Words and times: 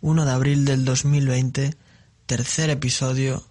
1 0.00 0.24
de 0.24 0.30
abril 0.30 0.64
del 0.64 0.84
2020, 0.84 1.74
tercer 2.26 2.70
episodio 2.70 3.42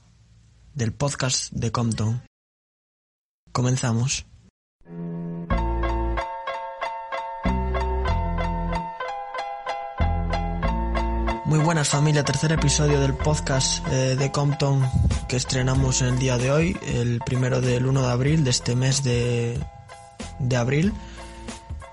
del 0.73 0.93
podcast 0.93 1.51
de 1.51 1.71
Compton. 1.73 2.21
Comenzamos. 3.51 4.25
Muy 11.43 11.59
buenas 11.59 11.89
familia, 11.89 12.23
tercer 12.23 12.53
episodio 12.53 13.01
del 13.01 13.13
podcast 13.13 13.85
eh, 13.87 14.15
de 14.15 14.31
Compton 14.31 14.89
que 15.27 15.35
estrenamos 15.35 16.01
el 16.01 16.17
día 16.17 16.37
de 16.37 16.51
hoy, 16.51 16.77
el 16.85 17.19
primero 17.25 17.59
del 17.59 17.85
1 17.85 18.01
de 18.01 18.07
abril 18.07 18.43
de 18.45 18.51
este 18.51 18.75
mes 18.75 19.03
de, 19.03 19.59
de 20.39 20.55
abril. 20.55 20.93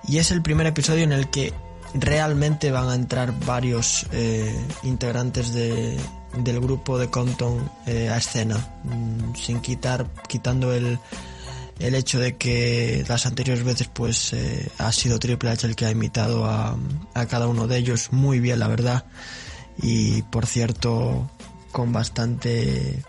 Y 0.07 0.19
es 0.19 0.31
el 0.31 0.41
primer 0.41 0.67
episodio 0.67 1.03
en 1.03 1.11
el 1.11 1.29
que 1.29 1.53
realmente 1.99 2.71
van 2.71 2.89
a 2.89 2.95
entrar 2.95 3.33
varios 3.45 4.05
eh, 4.11 4.53
integrantes 4.83 5.53
de, 5.53 5.97
del 6.37 6.59
grupo 6.59 6.97
de 6.97 7.09
Compton 7.09 7.69
eh, 7.85 8.09
a 8.09 8.17
escena, 8.17 8.57
mm, 8.83 9.35
sin 9.35 9.61
quitar, 9.61 10.05
quitando 10.27 10.73
el, 10.73 10.99
el 11.79 11.95
hecho 11.95 12.19
de 12.19 12.35
que 12.37 13.05
las 13.07 13.25
anteriores 13.25 13.63
veces 13.63 13.87
pues 13.87 14.33
eh, 14.33 14.69
ha 14.77 14.91
sido 14.91 15.19
Triple 15.19 15.49
H 15.49 15.67
el 15.67 15.75
que 15.75 15.85
ha 15.85 15.91
imitado 15.91 16.45
a, 16.45 16.77
a 17.13 17.25
cada 17.27 17.47
uno 17.47 17.67
de 17.67 17.77
ellos 17.77 18.11
muy 18.11 18.39
bien 18.39 18.59
la 18.59 18.67
verdad. 18.67 19.05
Y 19.81 20.21
por 20.23 20.45
cierto 20.45 21.29
con 21.71 21.91
bastante 21.91 23.03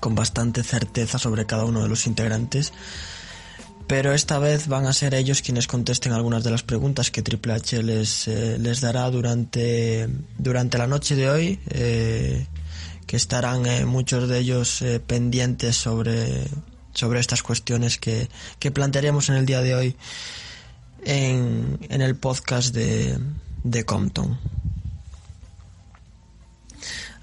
con 0.00 0.14
bastante 0.14 0.62
certeza 0.62 1.18
sobre 1.18 1.46
cada 1.46 1.64
uno 1.64 1.82
de 1.82 1.88
los 1.88 2.06
integrantes 2.06 2.72
pero 3.92 4.14
esta 4.14 4.38
vez 4.38 4.68
van 4.68 4.86
a 4.86 4.94
ser 4.94 5.12
ellos 5.12 5.42
quienes 5.42 5.66
contesten 5.66 6.12
algunas 6.12 6.42
de 6.42 6.50
las 6.50 6.62
preguntas 6.62 7.10
que 7.10 7.20
Triple 7.20 7.52
H 7.52 7.82
les, 7.82 8.26
eh, 8.26 8.56
les 8.58 8.80
dará 8.80 9.10
durante, 9.10 10.08
durante 10.38 10.78
la 10.78 10.86
noche 10.86 11.14
de 11.14 11.28
hoy, 11.28 11.60
eh, 11.68 12.46
que 13.06 13.16
estarán 13.16 13.66
eh, 13.66 13.84
muchos 13.84 14.30
de 14.30 14.38
ellos 14.38 14.82
pendientes 15.06 15.76
sobre, 15.76 16.42
sobre 16.94 17.20
estas 17.20 17.42
cuestiones 17.42 17.98
que, 17.98 18.30
que 18.58 18.70
plantearemos 18.70 19.28
en 19.28 19.34
el 19.34 19.44
día 19.44 19.60
de 19.60 19.74
hoy 19.74 19.96
en, 21.04 21.78
en 21.90 22.00
el 22.00 22.16
podcast 22.16 22.74
de, 22.74 23.18
de 23.62 23.84
Compton. 23.84 24.38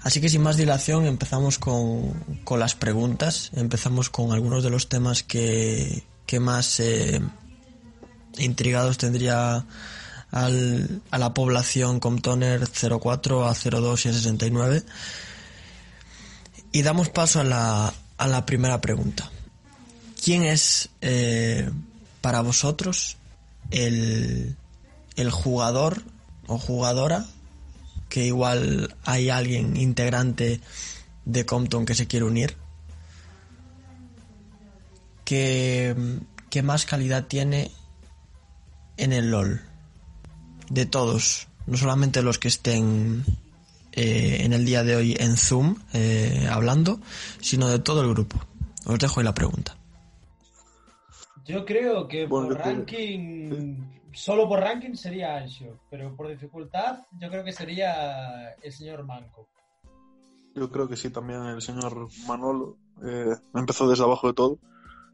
Así 0.02 0.20
que 0.20 0.28
sin 0.28 0.42
más 0.42 0.56
dilación 0.56 1.06
empezamos 1.06 1.58
con, 1.58 2.12
con 2.44 2.60
las 2.60 2.76
preguntas, 2.76 3.50
empezamos 3.54 4.08
con 4.08 4.30
algunos 4.30 4.62
de 4.62 4.70
los 4.70 4.88
temas 4.88 5.24
que, 5.24 6.04
que 6.30 6.38
más 6.38 6.78
eh, 6.78 7.20
intrigados 8.38 8.98
tendría 8.98 9.66
al, 10.30 11.02
a 11.10 11.18
la 11.18 11.34
población 11.34 11.98
Comptoner 11.98 12.68
04 12.68 13.48
a 13.48 13.52
02 13.52 14.06
y 14.06 14.08
a 14.10 14.12
69. 14.12 14.84
Y 16.70 16.82
damos 16.82 17.08
paso 17.08 17.40
a 17.40 17.42
la, 17.42 17.92
a 18.16 18.28
la 18.28 18.46
primera 18.46 18.80
pregunta. 18.80 19.28
¿Quién 20.22 20.44
es 20.44 20.90
eh, 21.00 21.68
para 22.20 22.42
vosotros 22.42 23.16
el, 23.72 24.56
el 25.16 25.30
jugador 25.32 26.04
o 26.46 26.58
jugadora 26.58 27.26
que 28.08 28.24
igual 28.24 28.94
hay 29.04 29.30
alguien 29.30 29.76
integrante 29.76 30.60
de 31.24 31.44
Compton 31.44 31.84
que 31.86 31.96
se 31.96 32.06
quiere 32.06 32.24
unir? 32.24 32.56
Que, 35.30 35.94
que 36.50 36.60
más 36.64 36.86
calidad 36.86 37.28
tiene 37.28 37.70
en 38.96 39.12
el 39.12 39.30
LOL. 39.30 39.60
De 40.68 40.86
todos, 40.86 41.46
no 41.68 41.76
solamente 41.76 42.20
los 42.20 42.40
que 42.40 42.48
estén 42.48 43.22
eh, 43.92 44.38
en 44.40 44.52
el 44.52 44.64
día 44.64 44.82
de 44.82 44.96
hoy 44.96 45.16
en 45.20 45.36
Zoom 45.36 45.76
eh, 45.92 46.48
hablando, 46.50 46.98
sino 47.40 47.68
de 47.68 47.78
todo 47.78 48.02
el 48.02 48.10
grupo. 48.10 48.40
Os 48.86 48.98
dejo 48.98 49.20
ahí 49.20 49.24
la 49.24 49.32
pregunta. 49.32 49.76
Yo 51.44 51.64
creo 51.64 52.08
que 52.08 52.26
Bueno, 52.26 52.48
por 52.48 52.58
ranking, 52.58 53.76
solo 54.12 54.48
por 54.48 54.58
ranking 54.58 54.94
sería 54.94 55.36
Anshio, 55.36 55.78
pero 55.88 56.16
por 56.16 56.26
dificultad 56.26 57.02
yo 57.20 57.30
creo 57.30 57.44
que 57.44 57.52
sería 57.52 58.50
el 58.54 58.72
señor 58.72 59.04
Manco. 59.04 59.48
Yo 60.56 60.68
creo 60.72 60.88
que 60.88 60.96
sí, 60.96 61.10
también 61.10 61.40
el 61.44 61.62
señor 61.62 62.08
Manolo 62.26 62.78
eh, 63.06 63.36
empezó 63.54 63.88
desde 63.88 64.02
abajo 64.02 64.26
de 64.26 64.34
todo, 64.34 64.58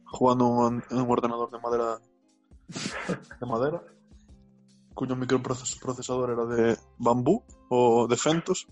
jugando 0.07 0.69
en 0.69 0.83
en 0.91 1.03
un 1.03 1.11
ordenador 1.11 1.51
de 1.51 1.59
madera, 1.59 1.99
de 3.41 3.47
madera, 3.47 3.83
cuyo 4.95 5.15
microprocesador 5.15 6.31
era 6.31 6.45
de 6.47 6.77
bambú 6.99 7.45
o 7.69 8.07
de 8.09 8.17
Fentos. 8.17 8.67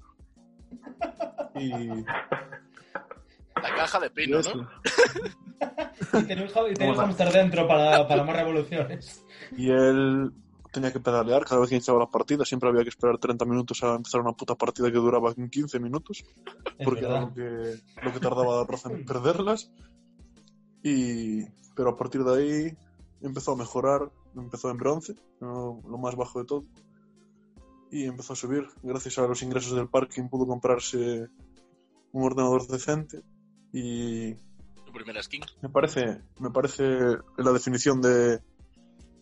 Y, 1.55 2.05
La 3.63 3.75
caja 3.77 4.01
de 4.01 4.11
pino. 4.11 4.41
¿no? 4.41 4.69
Y 6.13 6.25
tenía 6.25 6.45
un, 6.91 6.97
hamster 6.97 7.33
dentro 7.33 7.67
para, 7.67 8.07
para 8.07 8.23
más 8.25 8.37
revoluciones. 8.37 9.25
y 9.57 9.71
él 9.71 10.33
tenía 10.75 10.93
que 10.93 11.01
pedalear 11.01 11.45
cada 11.45 11.61
vez 11.61 11.71
que 11.71 11.77
iniciaba 11.77 12.01
la 12.01 12.11
partida, 12.11 12.45
siempre 12.45 12.69
había 12.69 12.83
que 12.83 12.89
esperar 12.91 13.17
30 13.19 13.45
minutos 13.45 13.83
a 13.83 13.95
empezar 13.95 14.21
una 14.21 14.33
puta 14.33 14.55
partida 14.57 14.91
que 14.91 14.99
duraba 14.99 15.33
15 15.35 15.79
minutos. 15.79 16.25
Porque 16.85 17.05
era 17.05 17.21
lo 17.21 17.33
que, 17.33 17.81
lo 18.03 18.13
que 18.13 18.21
tardaba 18.21 18.67
en 18.91 19.05
perderlas. 19.05 19.71
Y, 20.85 21.47
pero 21.75 21.91
a 21.91 21.97
partir 21.97 22.23
de 22.23 22.37
ahí 22.37 22.77
empezó 23.23 23.53
a 23.53 23.57
mejorar, 23.57 24.13
empezó 24.37 24.71
en 24.71 24.77
bronce, 24.77 25.15
lo, 25.41 25.81
más 25.99 26.15
bajo 26.15 26.41
de 26.41 26.45
todo, 26.45 26.63
y 27.91 28.05
empezó 28.05 28.35
a 28.35 28.37
subir. 28.37 28.69
Gracias 28.83 29.19
a 29.19 29.27
los 29.27 29.43
ingresos 29.43 29.75
del 29.75 29.89
parking 29.89 30.29
pudo 30.29 30.47
comprarse 30.47 31.27
un 32.13 32.23
ordenador 32.23 32.67
decente 32.69 33.23
y 33.73 34.35
Tu 34.85 34.93
primera 34.93 35.23
skin. 35.23 35.43
me 35.63 35.71
parece, 35.71 36.21
me 36.39 36.51
parece 36.51 36.85
la 37.39 37.53
definición 37.53 38.03
de, 38.03 38.41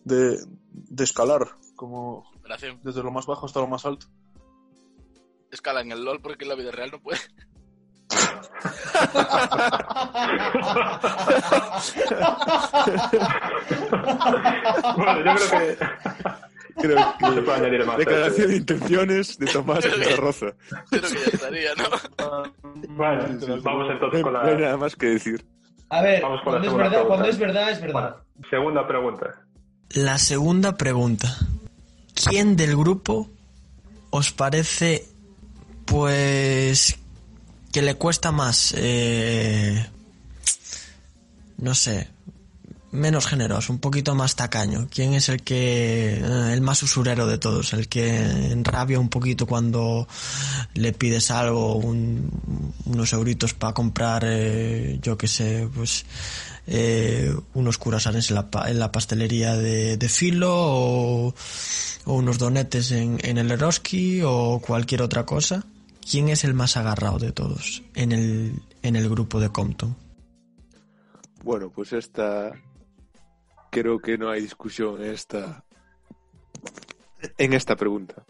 de, 0.03 0.45
de 0.69 1.03
escalar, 1.03 1.47
como 1.77 2.29
desde 2.83 3.03
lo 3.03 3.11
más 3.11 3.25
bajo 3.25 3.45
hasta 3.45 3.61
lo 3.61 3.67
más 3.67 3.85
alto. 3.85 4.07
Escala 5.49 5.81
en 5.81 5.93
el 5.93 6.03
LOL 6.03 6.19
porque 6.21 6.43
en 6.43 6.49
la 6.49 6.55
vida 6.55 6.71
real 6.71 6.91
no 6.91 7.01
puede. 7.01 7.19
Bueno, 14.95 15.17
yo 15.25 15.35
creo 15.35 15.49
que 15.77 15.77
Creo 16.75 16.97
no 17.21 17.33
se 17.35 17.41
puede 17.43 17.57
añadir 17.59 17.85
más. 17.85 17.97
Declaración 17.97 18.47
de 18.49 18.55
intenciones 18.57 19.37
de 19.37 19.45
Tomás 19.45 19.85
Roza. 20.17 20.47
Creo 20.89 21.01
que 21.03 21.09
ya 21.09 21.25
estaría, 21.31 21.69
¿no? 21.75 22.43
Bueno, 22.95 23.23
vamos 23.61 23.91
entonces 23.91 24.23
con 24.23 24.33
No 24.33 24.41
hay 24.41 24.53
la 24.55 24.59
nada 24.59 24.77
más 24.77 24.95
que 24.95 25.05
decir. 25.07 25.45
A 25.89 26.01
ver, 26.01 26.21
Vamos 26.23 26.41
con 26.43 26.53
la 26.55 26.59
cuando 26.61 26.65
es, 26.67 26.71
segunda 26.71 26.83
verdad, 26.83 26.89
pregunta. 26.89 27.07
cuando 27.07 27.29
es 27.29 27.37
verdad, 27.37 27.69
es 27.71 27.81
verdad. 27.81 27.93
Bueno, 27.93 28.49
segunda 28.49 28.87
pregunta. 28.87 29.41
La 29.91 30.17
segunda 30.17 30.75
pregunta. 30.75 31.27
¿Quién 32.27 32.55
del 32.55 32.75
grupo 32.75 33.29
os 34.09 34.31
parece, 34.31 35.05
pues, 35.85 36.97
que 37.73 37.81
le 37.81 37.95
cuesta 37.95 38.31
más, 38.31 38.73
eh, 38.77 39.85
no 41.57 41.75
sé, 41.75 42.07
menos 42.91 43.25
generoso, 43.25 43.73
un 43.73 43.79
poquito 43.79 44.13
más 44.13 44.35
tacaño? 44.35 44.87
¿Quién 44.93 45.15
es 45.15 45.27
el 45.29 45.41
que, 45.41 46.13
eh, 46.23 46.53
el 46.53 46.61
más 46.61 46.83
usurero 46.83 47.25
de 47.25 47.39
todos, 47.39 47.73
el 47.73 47.87
que 47.87 48.15
enrabia 48.51 48.99
un 48.99 49.09
poquito 49.09 49.47
cuando 49.47 50.07
le 50.75 50.93
pides 50.93 51.31
algo, 51.31 51.75
un- 51.77 52.73
unos 52.85 53.11
euritos 53.13 53.55
para 53.55 53.73
comprar, 53.73 54.23
eh, 54.27 54.99
yo 55.01 55.17
qué 55.17 55.27
sé, 55.27 55.67
pues 55.73 56.05
eh, 56.67 57.35
unos 57.55 57.77
curasanes 57.79 58.29
en 58.29 58.35
la, 58.35 58.47
en 58.67 58.79
la 58.79 58.91
pastelería 58.91 59.57
de, 59.57 59.97
de 59.97 60.09
Filo 60.09 60.53
o, 60.55 61.35
o 62.05 62.13
unos 62.13 62.37
donetes 62.37 62.91
en, 62.91 63.17
en 63.23 63.37
el 63.39 63.49
Eroski 63.51 64.21
o 64.23 64.61
cualquier 64.65 65.01
otra 65.01 65.25
cosa. 65.25 65.65
¿Quién 66.09 66.29
es 66.29 66.43
el 66.43 66.53
más 66.53 66.77
agarrado 66.77 67.17
de 67.17 67.31
todos 67.31 67.83
en 67.95 68.11
el, 68.11 68.53
en 68.81 68.95
el 68.95 69.09
grupo 69.09 69.39
de 69.39 69.49
Compton? 69.49 69.95
Bueno, 71.43 71.69
pues 71.69 71.93
esta. 71.93 72.51
Creo 73.71 73.99
que 73.99 74.17
no 74.17 74.29
hay 74.29 74.41
discusión 74.41 75.01
en 75.03 75.11
esta. 75.13 75.63
En 77.37 77.53
esta 77.53 77.75
pregunta. 77.75 78.23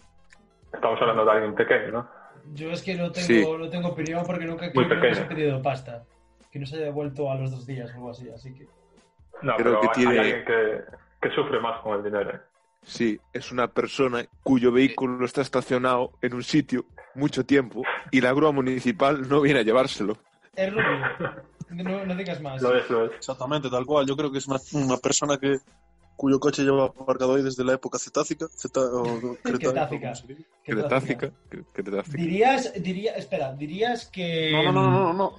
Estamos 0.74 1.00
hablando 1.02 1.26
de 1.26 1.32
alguien 1.32 1.56
pequeño, 1.56 1.92
¿no? 1.92 2.10
Yo 2.54 2.72
es 2.72 2.82
que 2.82 2.96
no 2.96 3.12
tengo, 3.12 3.26
Sí. 3.28 3.46
no 3.60 3.70
tengo 3.70 3.90
opinión 3.90 4.24
porque 4.26 4.46
nunca 4.46 4.72
creo 4.72 4.90
que 5.02 5.20
ha 5.20 5.28
pedido 5.28 5.62
pasta. 5.62 6.04
Que 6.52 6.60
no 6.60 6.66
se 6.66 6.76
haya 6.76 6.86
devuelto 6.86 7.32
a 7.32 7.36
los 7.36 7.52
dos 7.52 7.66
días 7.66 7.90
o 7.92 7.96
algo 7.96 8.12
así, 8.12 8.30
así 8.30 8.54
que... 8.54 8.68
No, 9.42 9.56
Creo 9.56 9.80
pero 9.80 9.82
que 9.82 9.88
hay- 9.88 9.94
tiene- 9.96 10.12
hay 10.12 10.18
alguien 10.20 10.46
que, 10.46 10.84
que 11.22 11.36
sufre 11.36 11.60
más 11.60 11.82
con 11.82 11.98
el 11.98 12.04
dinero. 12.04 12.40
Sí, 12.86 13.20
es 13.32 13.52
una 13.52 13.68
persona 13.68 14.26
cuyo 14.44 14.72
vehículo 14.72 15.26
está 15.26 15.42
estacionado 15.42 16.12
en 16.22 16.34
un 16.34 16.44
sitio 16.44 16.86
mucho 17.16 17.46
tiempo 17.46 17.84
y 18.12 18.22
la 18.22 18.34
grúa 18.34 18.52
municipal 18.52 19.28
no 19.30 19.42
viene 19.42 19.60
a 19.60 19.64
llevárselo. 19.64 20.18
Es 20.56 20.72
rubio. 20.72 21.44
No, 21.70 22.06
no 22.06 22.16
digas 22.16 22.42
más. 22.42 22.62
Lo 22.62 22.76
es, 22.78 22.90
lo 22.90 23.06
es. 23.06 23.12
Exactamente, 23.18 23.70
tal 23.70 23.86
cual. 23.86 24.06
Yo 24.06 24.16
creo 24.16 24.32
que 24.32 24.38
es 24.40 24.48
una, 24.48 24.60
una 24.74 24.98
persona 24.98 25.38
que 25.38 25.58
cuyo 26.16 26.40
coche 26.40 26.62
lleva 26.64 26.86
aparcado 26.86 27.36
ahí 27.36 27.42
desde 27.42 27.64
la 27.64 27.74
época 27.74 27.98
cetácica. 27.98 28.48
Ceta, 28.56 28.82
o, 28.82 29.36
Cretácica. 29.44 30.14
Cretácica. 30.64 31.32
cre- 31.50 31.66
Cretácica. 31.74 32.18
Dirías, 32.18 32.74
diría, 32.82 33.14
espera, 33.16 33.54
dirías 33.54 34.06
que 34.08 34.52
No, 34.52 34.72
no, 34.72 34.72
no, 34.72 34.92
no, 34.92 35.14
no. 35.14 35.36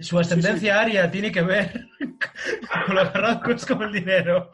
su 0.00 0.18
ascendencia 0.18 0.78
aria 0.80 1.10
tiene 1.10 1.30
que 1.32 1.40
ver 1.42 1.88
con 2.86 2.94
los 2.94 3.12
barrancos 3.12 3.64
con 3.64 3.82
el 3.82 3.92
dinero. 3.92 4.50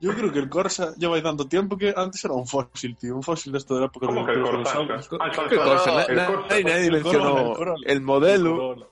Yo 0.00 0.12
creo 0.14 0.30
que 0.30 0.38
el 0.38 0.48
Corsa 0.48 0.94
lleva 0.96 1.16
ahí 1.16 1.22
tanto 1.22 1.48
tiempo 1.48 1.76
que 1.78 1.92
antes 1.96 2.22
era 2.24 2.34
un 2.34 2.46
fósil, 2.46 2.96
tío. 2.96 3.16
Un 3.16 3.22
fósil 3.22 3.52
de 3.52 3.58
esto 3.58 3.74
de 3.74 3.80
la 3.80 3.86
época 3.86 4.06
¿Cómo 4.06 4.26
de 4.26 4.32
que 4.32 4.38
el 4.38 4.44
Corsa? 4.44 4.78
Ah, 4.78 4.82
el 4.82 5.48
¿Qué 5.48 5.56
Corsa. 5.56 6.02
El 6.04 6.26
Corsa. 6.26 6.60
nadie, 6.64 6.90
mencionó 6.90 7.38
el 7.38 7.54
Corolla. 7.56 7.86
el 7.86 8.00
modelo. 8.02 8.74
El 8.74 8.78
Corolla. 8.78 8.86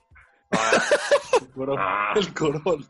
El 1.35 1.53
Corolla. 1.53 1.81
Ah. 1.81 2.13
El 2.15 2.33
Corolla. 2.33 2.85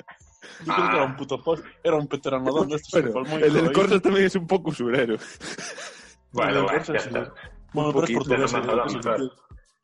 Yo 0.65 0.73
creo 0.73 0.89
que 0.89 0.95
era 0.95 1.03
un 1.06 1.15
puto 1.17 1.38
fósil. 1.39 1.65
Era 1.83 1.95
un 1.97 2.07
pteranodón 2.07 2.69
de 2.69 2.75
estos 2.77 2.94
el 2.94 3.53
del. 3.53 3.71
Corsa 3.73 4.00
también 4.00 4.25
es 4.25 4.35
un 4.35 4.47
poco 4.47 4.69
usurero. 4.69 5.17
Bueno, 6.31 6.51
El 6.51 6.63
bueno, 6.63 6.77
Corsa 6.77 6.94
ya 6.94 7.00
está. 7.00 7.33
Bueno, 7.73 7.94
pero 7.94 8.06
es 8.06 8.13
portugués. 8.13 8.53
Hablamos, 8.53 8.91
sí, 8.94 9.00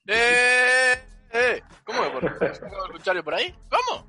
¡Eh! 0.07 0.93
¡Eh! 1.33 1.61
¿Cómo 1.85 2.03
escuchar 2.85 3.15
yo 3.15 3.23
por 3.23 3.33
ahí? 3.33 3.53
¿Cómo? 3.69 4.07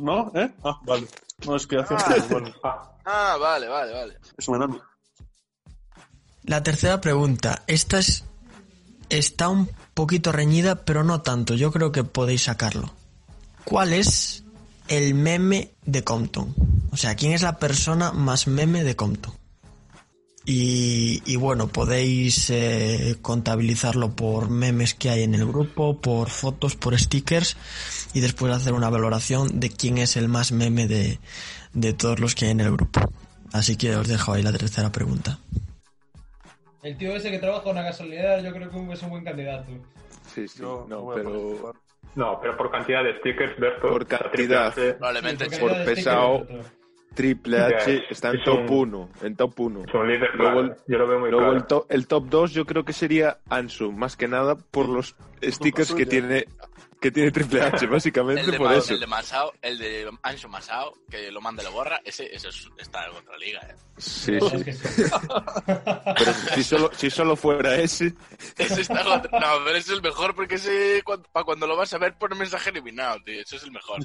¿No? 0.00 0.32
¿Eh? 0.34 0.50
Ah, 0.64 0.78
vale. 0.84 1.06
No, 1.46 1.56
es 1.56 1.66
que 1.66 1.78
hace 1.78 1.94
Ah. 1.94 2.26
bueno, 2.30 2.52
vale, 3.04 3.68
vale, 3.68 3.92
vale. 3.92 4.18
es 4.36 4.48
un 4.48 4.56
enano. 4.56 4.80
La 6.44 6.62
tercera 6.62 7.00
pregunta. 7.00 7.62
Esta 7.66 7.98
es, 7.98 8.24
está 9.08 9.48
un 9.48 9.70
poquito 9.94 10.32
reñida, 10.32 10.84
pero 10.84 11.04
no 11.04 11.22
tanto. 11.22 11.54
Yo 11.54 11.70
creo 11.70 11.92
que 11.92 12.04
podéis 12.04 12.44
sacarlo. 12.44 12.92
¿Cuál 13.64 13.92
es 13.92 14.44
el 14.88 15.14
meme 15.14 15.74
de 15.84 16.02
Compton? 16.04 16.54
O 16.90 16.96
sea, 16.96 17.14
¿quién 17.16 17.32
es 17.32 17.42
la 17.42 17.58
persona 17.58 18.12
más 18.12 18.46
meme 18.46 18.82
de 18.82 18.96
Compton? 18.96 19.34
Y, 20.44 21.22
y 21.26 21.36
bueno, 21.36 21.68
podéis 21.68 22.48
eh, 22.48 23.16
contabilizarlo 23.20 24.16
por 24.16 24.48
memes 24.48 24.94
que 24.94 25.10
hay 25.10 25.22
en 25.22 25.34
el 25.34 25.46
grupo, 25.46 26.00
por 26.00 26.30
fotos, 26.30 26.74
por 26.74 26.98
stickers 26.98 27.56
y 28.14 28.20
después 28.20 28.52
hacer 28.54 28.72
una 28.72 28.88
valoración 28.88 29.60
de 29.60 29.68
quién 29.68 29.98
es 29.98 30.16
el 30.16 30.28
más 30.28 30.52
meme 30.52 30.86
de, 30.86 31.18
de 31.74 31.92
todos 31.92 32.18
los 32.18 32.34
que 32.34 32.46
hay 32.46 32.52
en 32.52 32.60
el 32.60 32.72
grupo. 32.72 33.00
Así 33.52 33.76
que 33.76 33.94
os 33.96 34.08
dejo 34.08 34.32
ahí 34.32 34.42
la 34.42 34.52
tercera 34.52 34.90
pregunta. 34.90 35.38
El 36.82 36.96
tío 36.96 37.14
ese 37.14 37.30
que 37.30 37.38
trabaja 37.38 37.64
en 37.64 37.70
una 37.76 37.82
gasolinera 37.82 38.40
yo 38.40 38.52
creo 38.52 38.70
que 38.70 38.92
es 38.92 39.02
un 39.02 39.10
buen 39.10 39.24
candidato. 39.24 39.70
Sí, 40.34 40.48
sí, 40.48 40.62
no, 40.62 41.10
pero 41.14 41.74
no, 42.14 42.38
pero 42.40 42.56
por 42.56 42.70
cantidad 42.70 43.04
de 43.04 43.18
stickers, 43.18 43.58
Berto. 43.58 43.88
Por 43.88 44.06
cantidad. 44.06 44.72
Probablemente 44.74 45.50
Sí, 45.50 45.60
por 45.60 45.70
era 45.70 45.80
de 45.80 45.84
pesado. 45.84 46.46
Triple 47.18 47.58
H 47.58 47.96
Ya, 47.96 48.02
está 48.10 48.30
en 48.30 48.44
top 48.44 48.70
un- 48.70 48.78
1, 48.94 49.08
en 49.22 49.34
top 49.34 49.58
1. 49.58 49.84
Es 49.88 49.92
un 49.94 50.06
líder 50.06 50.30
Luego 50.36 50.52
claro. 50.52 50.60
el- 50.60 50.76
Yo 50.86 50.98
lo 50.98 51.08
veo 51.08 51.18
muy 51.18 51.30
Luego 51.32 51.46
claro. 51.46 51.58
el, 51.58 51.66
to- 51.66 51.86
el 51.90 52.06
top 52.06 52.28
2 52.28 52.52
yo 52.54 52.64
creo 52.64 52.84
que 52.84 52.92
sería 52.92 53.38
Ansu, 53.50 53.90
más 53.90 54.16
que 54.16 54.28
nada 54.28 54.54
por 54.54 54.88
los 54.88 55.16
stickers 55.42 55.92
que 55.94 56.06
tiene 56.06 56.46
que 57.00 57.10
tiene 57.12 57.30
Triple 57.30 57.62
H, 57.62 57.76
El 57.84 57.90
básicamente 57.90 58.50
de, 58.50 58.58
por 58.58 58.72
eso. 58.72 58.92
el 58.94 59.00
de 59.00 59.06
Masao, 59.06 59.52
el 59.62 59.78
de 59.78 60.10
Ancho 60.22 60.48
Masao, 60.48 60.92
que 61.10 61.30
lo 61.30 61.40
manda 61.40 61.62
y 61.62 61.66
lo 61.66 61.72
borra, 61.72 62.00
ese, 62.04 62.26
ese 62.34 62.48
es- 62.48 62.68
está 62.78 63.06
en 63.06 63.16
otra 63.16 63.36
liga, 63.38 63.60
eh. 63.68 63.74
Sí, 63.98 64.38
sí. 64.40 64.56
es 64.56 64.64
que 64.64 64.72
sí. 64.74 65.02
Pero 65.66 66.32
si 66.54 66.62
solo, 66.64 66.90
si 66.96 67.10
solo 67.10 67.36
fuera 67.36 67.76
ese, 67.76 68.14
Ese 68.56 68.80
está 68.82 69.00
en 69.02 69.06
otra- 69.08 69.38
No, 69.40 69.64
pero 69.64 69.76
ese 69.76 69.90
es 69.92 69.96
el 69.96 70.02
mejor 70.02 70.34
porque 70.34 70.54
ese, 70.56 71.02
para 71.32 71.44
cuando 71.44 71.66
lo 71.66 71.76
vas 71.76 71.92
a 71.94 71.98
ver, 71.98 72.16
pone 72.16 72.34
mensaje 72.36 72.70
eliminado, 72.70 73.18
tío. 73.24 73.40
Ese 73.40 73.56
es 73.56 73.62
el 73.64 73.72
mejor. 73.72 73.98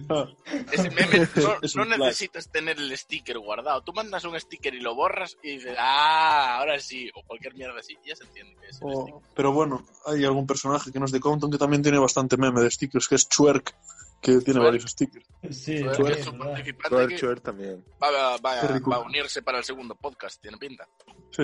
Ese 0.71 0.89
meme, 0.89 1.27
no, 1.35 1.55
Es 1.61 1.75
no 1.75 1.85
necesitas 1.85 2.49
tener 2.49 2.77
el 2.79 2.95
sticker 2.97 3.37
guardado. 3.39 3.81
Tú 3.83 3.93
mandas 3.93 4.23
un 4.25 4.39
sticker 4.39 4.73
y 4.73 4.79
lo 4.81 4.95
borras 4.95 5.37
y 5.43 5.51
dices, 5.57 5.75
ah, 5.79 6.57
ahora 6.59 6.79
sí, 6.79 7.09
o 7.15 7.21
cualquier 7.23 7.53
mierda 7.55 7.79
así, 7.79 7.95
ya 8.05 8.15
se 8.15 8.23
entiende 8.23 8.55
que 8.61 8.67
es 8.69 8.81
el 8.81 8.87
O- 8.87 9.03
sticker. 9.03 9.21
pero 9.35 9.51
bueno, 9.51 9.85
hay 10.07 10.25
algún 10.25 10.47
personaje 10.47 10.91
que 10.91 10.99
no 10.99 11.05
es 11.05 11.11
de 11.11 11.19
Compton 11.19 11.51
que 11.51 11.57
también 11.57 11.81
tiene 11.83 11.97
bastante 11.99 12.35
meme 12.37 12.61
de 12.61 12.71
stickers, 12.83 13.07
que 13.07 13.15
es 13.15 13.29
Chuerk, 13.29 13.75
que 14.21 14.31
tiene 14.39 14.43
Chuerk. 14.59 14.63
varios 14.65 14.91
stickers. 14.91 15.25
Sí, 15.51 15.81
Joder, 15.81 15.95
sí, 15.95 16.03
que 16.03 16.11
es 16.13 16.17
es 16.19 16.27
un 16.27 16.39
verdad. 16.39 16.53
participante 16.53 16.89
Chuer, 16.95 17.07
que 17.09 17.15
Chuer 17.17 17.39
también. 17.41 17.83
va, 18.01 18.11
va- 18.11 18.37
va- 18.37 18.61
Qué 18.61 18.67
rico. 18.67 18.89
va 18.91 18.95
a 18.97 18.99
unirse 18.99 19.41
para 19.41 19.57
el 19.57 19.63
segundo 19.63 19.95
podcast, 19.95 20.41
tiene 20.41 20.57
pinta. 20.57 20.87
Sí, 21.31 21.43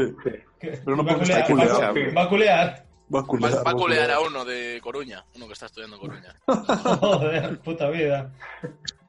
Pero 0.59 0.95
no 0.95 1.03
va 1.03 1.11
está 1.13 1.19
culear, 1.19 1.41
va 1.41 1.43
a- 1.43 1.47
culeado. 1.47 1.79
Va 2.15 2.23
a 2.23 2.29
culear. 2.29 2.85
va 3.13 3.19
a 3.19 3.23
culear. 3.23 3.53
va 3.55 3.59
a 3.59 3.63
va 3.63 3.71
a 3.71 3.73
culear 3.73 4.11
a 4.11 4.19
uno 4.21 4.45
de 4.45 4.79
Coruña, 4.83 5.25
uno 5.35 5.47
que 5.47 5.53
está 5.53 5.65
estudiando 5.65 5.95
en 5.97 6.01
Coruña. 6.01 6.35
Joder, 6.99 7.59
puta 7.59 7.89
vida. 7.89 8.31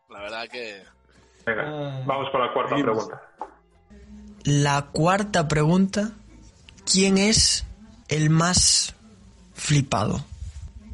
La 0.09 0.21
verdad 0.23 0.49
que... 0.49 0.83
Venga, 1.47 1.63
Ah. 1.67 2.03
vamos 2.07 2.29
con 2.33 2.41
la 2.41 2.53
cuarta 2.53 2.71
Seguimos. 2.77 3.07
pregunta. 3.07 3.23
La 4.45 4.87
cuarta 4.93 5.47
pregunta, 5.49 6.13
¿quién 6.91 7.19
es 7.19 7.67
el 8.09 8.31
más 8.31 8.95
flipado 9.55 10.25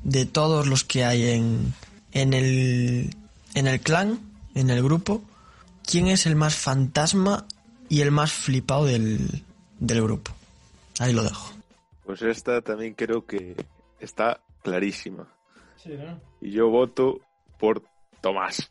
de 0.06 0.24
todos 0.24 0.68
los 0.68 0.84
que 0.84 1.04
hay 1.04 1.30
en, 1.30 1.74
en, 2.12 2.32
el, 2.32 3.10
en 3.54 3.66
el 3.66 3.80
clan, 3.80 4.20
en 4.54 4.70
el 4.70 4.80
grupo? 4.82 5.20
¿Quién 5.84 6.06
es 6.06 6.26
el 6.26 6.36
más 6.36 6.54
fantasma 6.54 7.44
y 7.88 8.02
el 8.02 8.12
más 8.12 8.32
flipado 8.32 8.84
del, 8.84 9.42
del 9.80 10.02
grupo? 10.02 10.30
Ahí 11.00 11.12
lo 11.12 11.24
dejo. 11.24 11.52
Pues 12.04 12.22
esta 12.22 12.60
también 12.62 12.94
creo 12.94 13.26
que 13.26 13.56
está 13.98 14.40
clarísima. 14.62 15.26
Sí, 15.82 15.90
¿no? 15.90 16.20
Y 16.40 16.52
yo 16.52 16.68
voto 16.70 17.20
por 17.58 17.82
Tomás. 18.20 18.70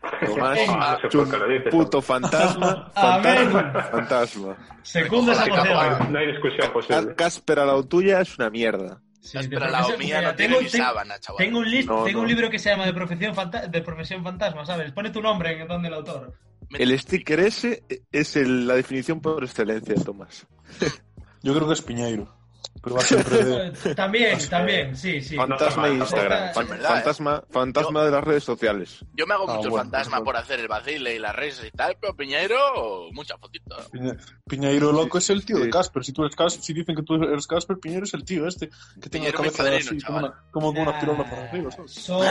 Tomás 0.26 0.58
Ah, 0.68 0.98
no 1.00 1.00
sé 1.00 1.06
es 1.08 1.14
un 1.14 1.20
por 1.24 1.30
qué 1.30 1.36
lo 1.38 1.48
dices. 1.48 1.70
puto 1.72 2.02
fantasma, 2.02 2.90
fantasma, 2.94 3.82
fantasma. 3.90 4.56
Segunda 4.82 5.32
esa. 5.32 6.08
No 6.10 6.18
hay 6.18 6.26
discusión 6.32 6.72
posible. 6.72 7.14
Casper 7.14 7.58
a 7.60 7.64
la 7.66 7.82
tuya 7.82 8.20
es 8.20 8.38
una 8.38 8.50
mierda. 8.50 9.00
Sí, 9.20 9.36
Espera, 9.36 9.68
la 9.70 9.80
mía 9.98 10.22
no 10.22 10.34
tiene 10.34 10.54
tengo, 10.54 10.60
ni 10.62 10.68
sábana, 10.68 11.18
chaval. 11.18 11.38
tengo 11.44 11.58
un, 11.58 11.70
list, 11.70 11.88
No, 11.88 12.04
tengo 12.04 12.18
no. 12.18 12.22
un 12.22 12.28
libro 12.28 12.48
que 12.50 12.58
se 12.58 12.70
llama 12.70 12.86
de 12.86 12.94
profesión, 12.94 13.34
de 13.70 13.80
profesión 13.82 14.22
fantasma, 14.22 14.64
¿sabes? 14.64 14.92
Pone 14.92 15.10
tu 15.10 15.20
nombre 15.20 15.60
en 15.60 15.66
donde 15.68 15.88
el 15.88 15.94
autor. 15.94 16.32
El 16.70 16.96
sticker 16.98 17.40
ese 17.40 17.82
es 18.12 18.36
el- 18.36 18.66
la 18.66 18.74
definición 18.74 19.20
por 19.20 19.42
excelencia 19.42 19.94
de 19.94 20.04
Tomás. 20.04 20.46
Yo 21.42 21.54
creo 21.54 21.66
que 21.66 21.74
es 21.74 21.82
Piñeiro. 21.82 22.37
Pero 22.82 22.96
va 22.96 23.02
siempre 23.02 23.44
de... 23.44 23.94
también, 23.94 24.38
también, 24.48 24.96
sí, 24.96 25.20
sí. 25.20 25.36
Fantasma 25.36 25.88
no, 25.88 25.94
Instagram. 25.94 26.54
fantasma 26.54 27.42
fantasma 27.50 28.04
de 28.04 28.10
las 28.10 28.24
redes 28.24 28.44
sociales. 28.44 29.04
Yo 29.14 29.26
me 29.26 29.34
hago 29.34 29.48
Ah, 29.48 29.56
mucho 29.56 29.70
bueno, 29.70 29.84
fantasma 29.84 30.18
pues, 30.18 30.24
por 30.24 30.36
hacer 30.36 30.60
el 30.60 30.68
vacile 30.68 31.14
y 31.14 31.18
las 31.18 31.34
redes 31.34 31.62
y 31.66 31.70
tal, 31.76 31.96
pero 32.00 32.14
Piñeiro, 32.16 33.10
mucha 33.12 33.36
fotito. 33.38 33.76
Piñe- 33.92 34.16
Piñeiro 34.48 34.92
loco 34.92 35.18
es 35.18 35.30
el 35.30 35.44
tío 35.44 35.56
Sí. 35.58 35.64
de 35.64 35.70
Casper. 35.70 36.04
Si 36.04 36.12
tú 36.12 36.22
eres 36.24 36.36
Casper, 36.36 36.62
si 36.62 36.72
dicen 36.72 36.94
que 36.96 37.02
tú 37.02 37.14
eres 37.14 37.46
Casper, 37.46 37.78
Piñeiro 37.78 38.04
es 38.04 38.14
el 38.14 38.24
tío 38.24 38.46
este 38.46 38.68
que 39.00 39.08
tiene 39.10 39.26
la 39.28 39.32
cabeza 39.32 39.58
padrino, 39.64 39.78
así, 39.78 40.00
como 40.00 40.18
una, 40.18 40.44
como 40.50 40.68
una 40.70 40.84
Nah. 40.92 41.00
pirola 41.00 41.24
para 41.30 41.48
arriba, 41.48 41.70
¿sabes? 41.70 41.92
Son. 41.94 42.24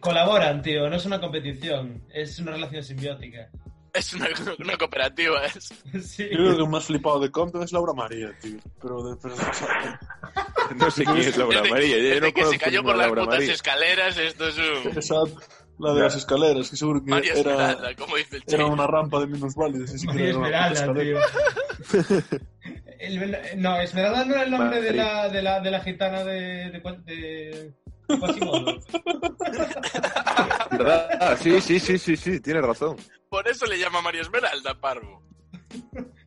colaboran, 0.00 0.62
tío, 0.62 0.88
no 0.88 0.96
es 0.96 1.04
una 1.06 1.20
competición, 1.20 2.02
es 2.12 2.38
una 2.38 2.52
relación 2.52 2.82
simbiótica. 2.82 3.48
Es 3.92 4.12
una, 4.14 4.28
una 4.58 4.76
cooperativa, 4.76 5.44
es. 5.46 5.72
Sí. 6.04 6.28
Yo 6.30 6.36
creo 6.38 6.56
que 6.56 6.62
el 6.62 6.68
más 6.68 6.84
flipado 6.84 7.18
de 7.20 7.30
Compton 7.30 7.62
es 7.62 7.72
Laura 7.72 7.92
María, 7.92 8.30
tío. 8.40 8.58
Pero 8.80 9.02
de 9.02 9.16
pero, 9.20 9.34
o 9.34 9.36
sea, 9.36 10.00
No 10.76 10.90
sé 10.90 11.04
quién 11.04 11.16
es 11.18 11.36
Laura 11.36 11.58
Desde- 11.62 11.70
María. 11.70 11.96
Desde 11.96 12.20
no 12.20 12.32
que 12.32 12.44
se 12.46 12.58
cayó 12.58 12.82
por 12.82 12.96
las 12.96 13.06
Laura 13.08 13.22
putas 13.24 13.38
María. 13.40 13.52
escaleras, 13.54 14.16
esto 14.16 14.48
es 14.48 14.56
un... 14.58 14.98
esa, 14.98 15.14
la 15.78 15.94
de 15.94 16.00
las 16.02 16.14
escaleras, 16.16 16.70
que 16.70 16.76
seguro 16.76 17.02
que 17.02 17.10
María 17.10 17.32
era, 17.32 17.40
Esmeralda, 17.52 17.96
como 17.96 18.16
dice 18.16 18.36
el 18.36 18.44
era 18.46 18.66
una 18.66 18.86
rampa 18.86 19.18
de 19.20 19.26
minusválidos. 19.26 19.90
así 19.92 20.06
que 20.06 20.12
María 20.12 20.32
puta 20.34 20.72
Esmeralda, 20.72 21.00
tío. 21.02 21.18
El- 23.00 23.38
no, 23.56 23.80
Esmeralda 23.80 24.24
no 24.26 24.34
era 24.34 24.42
el 24.42 24.50
nombre 24.50 24.82
de 24.82 24.92
la, 24.92 25.28
de 25.30 25.42
la, 25.42 25.60
de 25.60 25.70
la 25.70 25.80
gitana 25.80 26.22
de, 26.22 26.70
de, 26.70 26.80
de. 27.06 27.72
¿Verdad? 30.70 31.08
Ah, 31.20 31.36
sí, 31.36 31.60
sí, 31.60 31.78
sí, 31.80 31.98
sí, 31.98 32.16
sí, 32.16 32.40
tienes 32.40 32.62
razón. 32.64 32.96
Por 33.28 33.46
eso 33.48 33.66
le 33.66 33.78
llama 33.78 34.00
María 34.02 34.22
Esmeralda, 34.22 34.74
Parvo. 34.80 35.22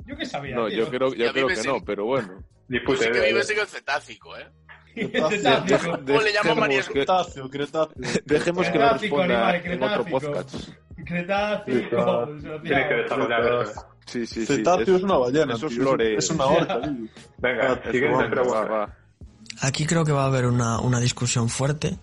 Yo 0.05 0.15
qué 0.17 0.25
sabía, 0.25 0.55
No, 0.55 0.67
tío. 0.67 0.79
yo 0.79 0.89
creo, 0.89 1.13
yo 1.13 1.31
creo 1.31 1.47
que 1.47 1.53
en- 1.53 1.65
no, 1.65 1.83
pero 1.85 2.05
bueno. 2.05 2.43
Pues 2.85 2.99
sí 2.99 3.09
que 3.11 3.19
vives 3.21 3.49
en 3.49 3.59
el 3.59 3.67
cetácico, 3.67 4.37
¿eh? 4.37 4.47
Cretácico. 4.95 5.97
De- 5.97 6.17
O 6.17 6.21
le 6.21 6.31
llamo 6.31 6.43
dejemos 6.43 6.57
María 6.57 6.81
que- 6.83 6.91
Cretáceo, 6.93 7.49
cretáceo. 7.49 7.93
Dejemos 8.25 8.67
que 8.69 8.73
lo 8.79 8.85
Cretácico, 8.85 9.17
responda 9.17 9.55
en 9.57 9.83
otro 9.83 10.03
cretácico. 10.05 10.19
podcast. 10.19 10.55
Cretácico. 11.05 12.27
Tiene 12.63 12.87
que 12.87 12.93
desarrollar 12.95 13.61
eso. 13.63 13.85
Sí, 14.05 14.25
sí, 14.27 14.45
sí. 14.45 14.57
Cetáceo 14.57 14.95
es, 14.97 15.03
una 15.03 15.17
ballena. 15.17 15.53
Eso 15.55 15.67
es 15.67 15.77
lore. 15.77 16.15
Es 16.15 16.29
una 16.29 16.45
orca. 16.45 16.81
tío. 16.81 16.91
Venga, 17.37 17.81
siguiente 17.91 18.25
pregunta. 18.29 18.97
Aquí 19.63 19.85
creo 19.85 20.03
que 20.03 20.11
va 20.11 20.23
a 20.23 20.27
haber 20.27 20.45
una, 20.45 20.81
una 20.81 20.99
discusión 20.99 21.47
fuerte, 21.47 21.97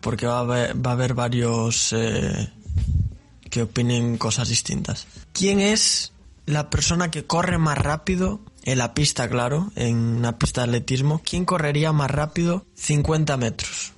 porque 0.00 0.26
va 0.26 0.38
a 0.38 0.40
haber, 0.40 0.84
va 0.84 0.90
a 0.90 0.94
haber 0.94 1.14
varios 1.14 1.92
eh, 1.92 2.52
que 3.48 3.62
opinen 3.62 4.18
cosas 4.18 4.48
distintas. 4.48 5.06
¿Quién 5.32 5.60
es 5.60 6.12
la 6.46 6.68
persona 6.68 7.12
que 7.12 7.24
corre 7.24 7.58
más 7.58 7.78
rápido 7.78 8.40
en 8.64 8.78
la 8.78 8.92
pista, 8.92 9.28
claro, 9.28 9.70
en 9.76 9.96
una 9.96 10.36
pista 10.36 10.62
de 10.62 10.66
atletismo? 10.66 11.22
¿Quién 11.24 11.44
correría 11.44 11.92
más 11.92 12.10
rápido 12.10 12.66
50 12.74 13.36
metros? 13.36 13.92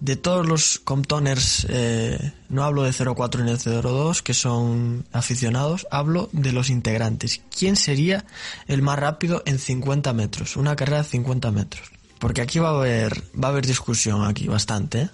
De 0.00 0.16
todos 0.16 0.46
los 0.46 0.80
Comptoners, 0.80 1.66
eh, 1.70 2.34
no 2.50 2.64
hablo 2.64 2.82
de 2.82 2.92
04 2.92 3.42
ni 3.42 3.52
de 3.56 3.80
02, 3.82 4.20
que 4.20 4.34
son 4.34 5.06
aficionados, 5.12 5.86
hablo 5.90 6.28
de 6.32 6.52
los 6.52 6.68
integrantes. 6.68 7.40
¿Quién 7.58 7.76
sería 7.76 8.26
el 8.66 8.82
más 8.82 8.98
rápido 8.98 9.42
en 9.46 9.58
50 9.58 10.12
metros? 10.12 10.58
Una 10.58 10.76
carrera 10.76 10.98
de 10.98 11.04
50 11.04 11.50
metros. 11.52 11.99
Porque 12.20 12.42
aquí 12.42 12.58
va 12.58 12.68
a 12.70 12.78
haber, 12.78 13.12
va 13.42 13.48
a 13.48 13.50
haber 13.50 13.64
discusión 13.66 14.24
aquí, 14.24 14.46
bastante, 14.48 15.02
¿eh? 15.02 15.08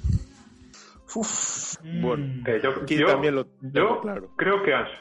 Uf, 1.14 1.76
Bueno, 2.02 2.42
Eh, 2.46 2.60
yo, 2.62 2.70
Aquí 2.82 2.96
yo- 2.98 3.06
también 3.06 3.36
lo 3.36 3.46
yo 3.62 4.00
claro. 4.00 4.32
creo 4.36 4.62
que 4.62 4.74
Ansu. 4.74 4.92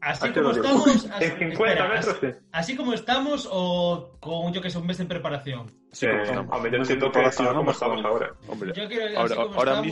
Así 0.00 0.24
Así 0.24 0.32
como 0.34 0.50
estamos. 0.50 1.04
En 1.04 1.12
así- 1.12 1.24
50 1.38 1.44
espera, 1.52 1.88
metros, 1.88 2.08
así, 2.16 2.26
sí. 2.26 2.32
así 2.50 2.76
como 2.76 2.92
estamos 2.92 3.48
o 3.50 4.16
con, 4.18 4.52
yo 4.52 4.60
que 4.60 4.68
sé, 4.68 4.78
un 4.78 4.86
mes 4.88 4.98
en 4.98 5.06
preparación. 5.06 5.70
Sí, 5.92 6.06
Eh, 6.06 6.22
estamos. 6.24 6.52
hombre, 6.56 6.72
yo 6.72 6.82
qué 6.82 6.88
que 6.94 6.96
preparación, 7.00 7.46
estamos 7.46 7.54
como 7.56 7.70
estamos 7.70 8.04
ahora. 8.04 8.34
Hombre, 8.48 8.72
Yo 8.74 8.88
quiero, 8.88 9.06
así 9.06 9.16
ahora, 9.16 9.34
como 9.36 9.54
ahora 9.54 9.72
estamos, 9.80 9.86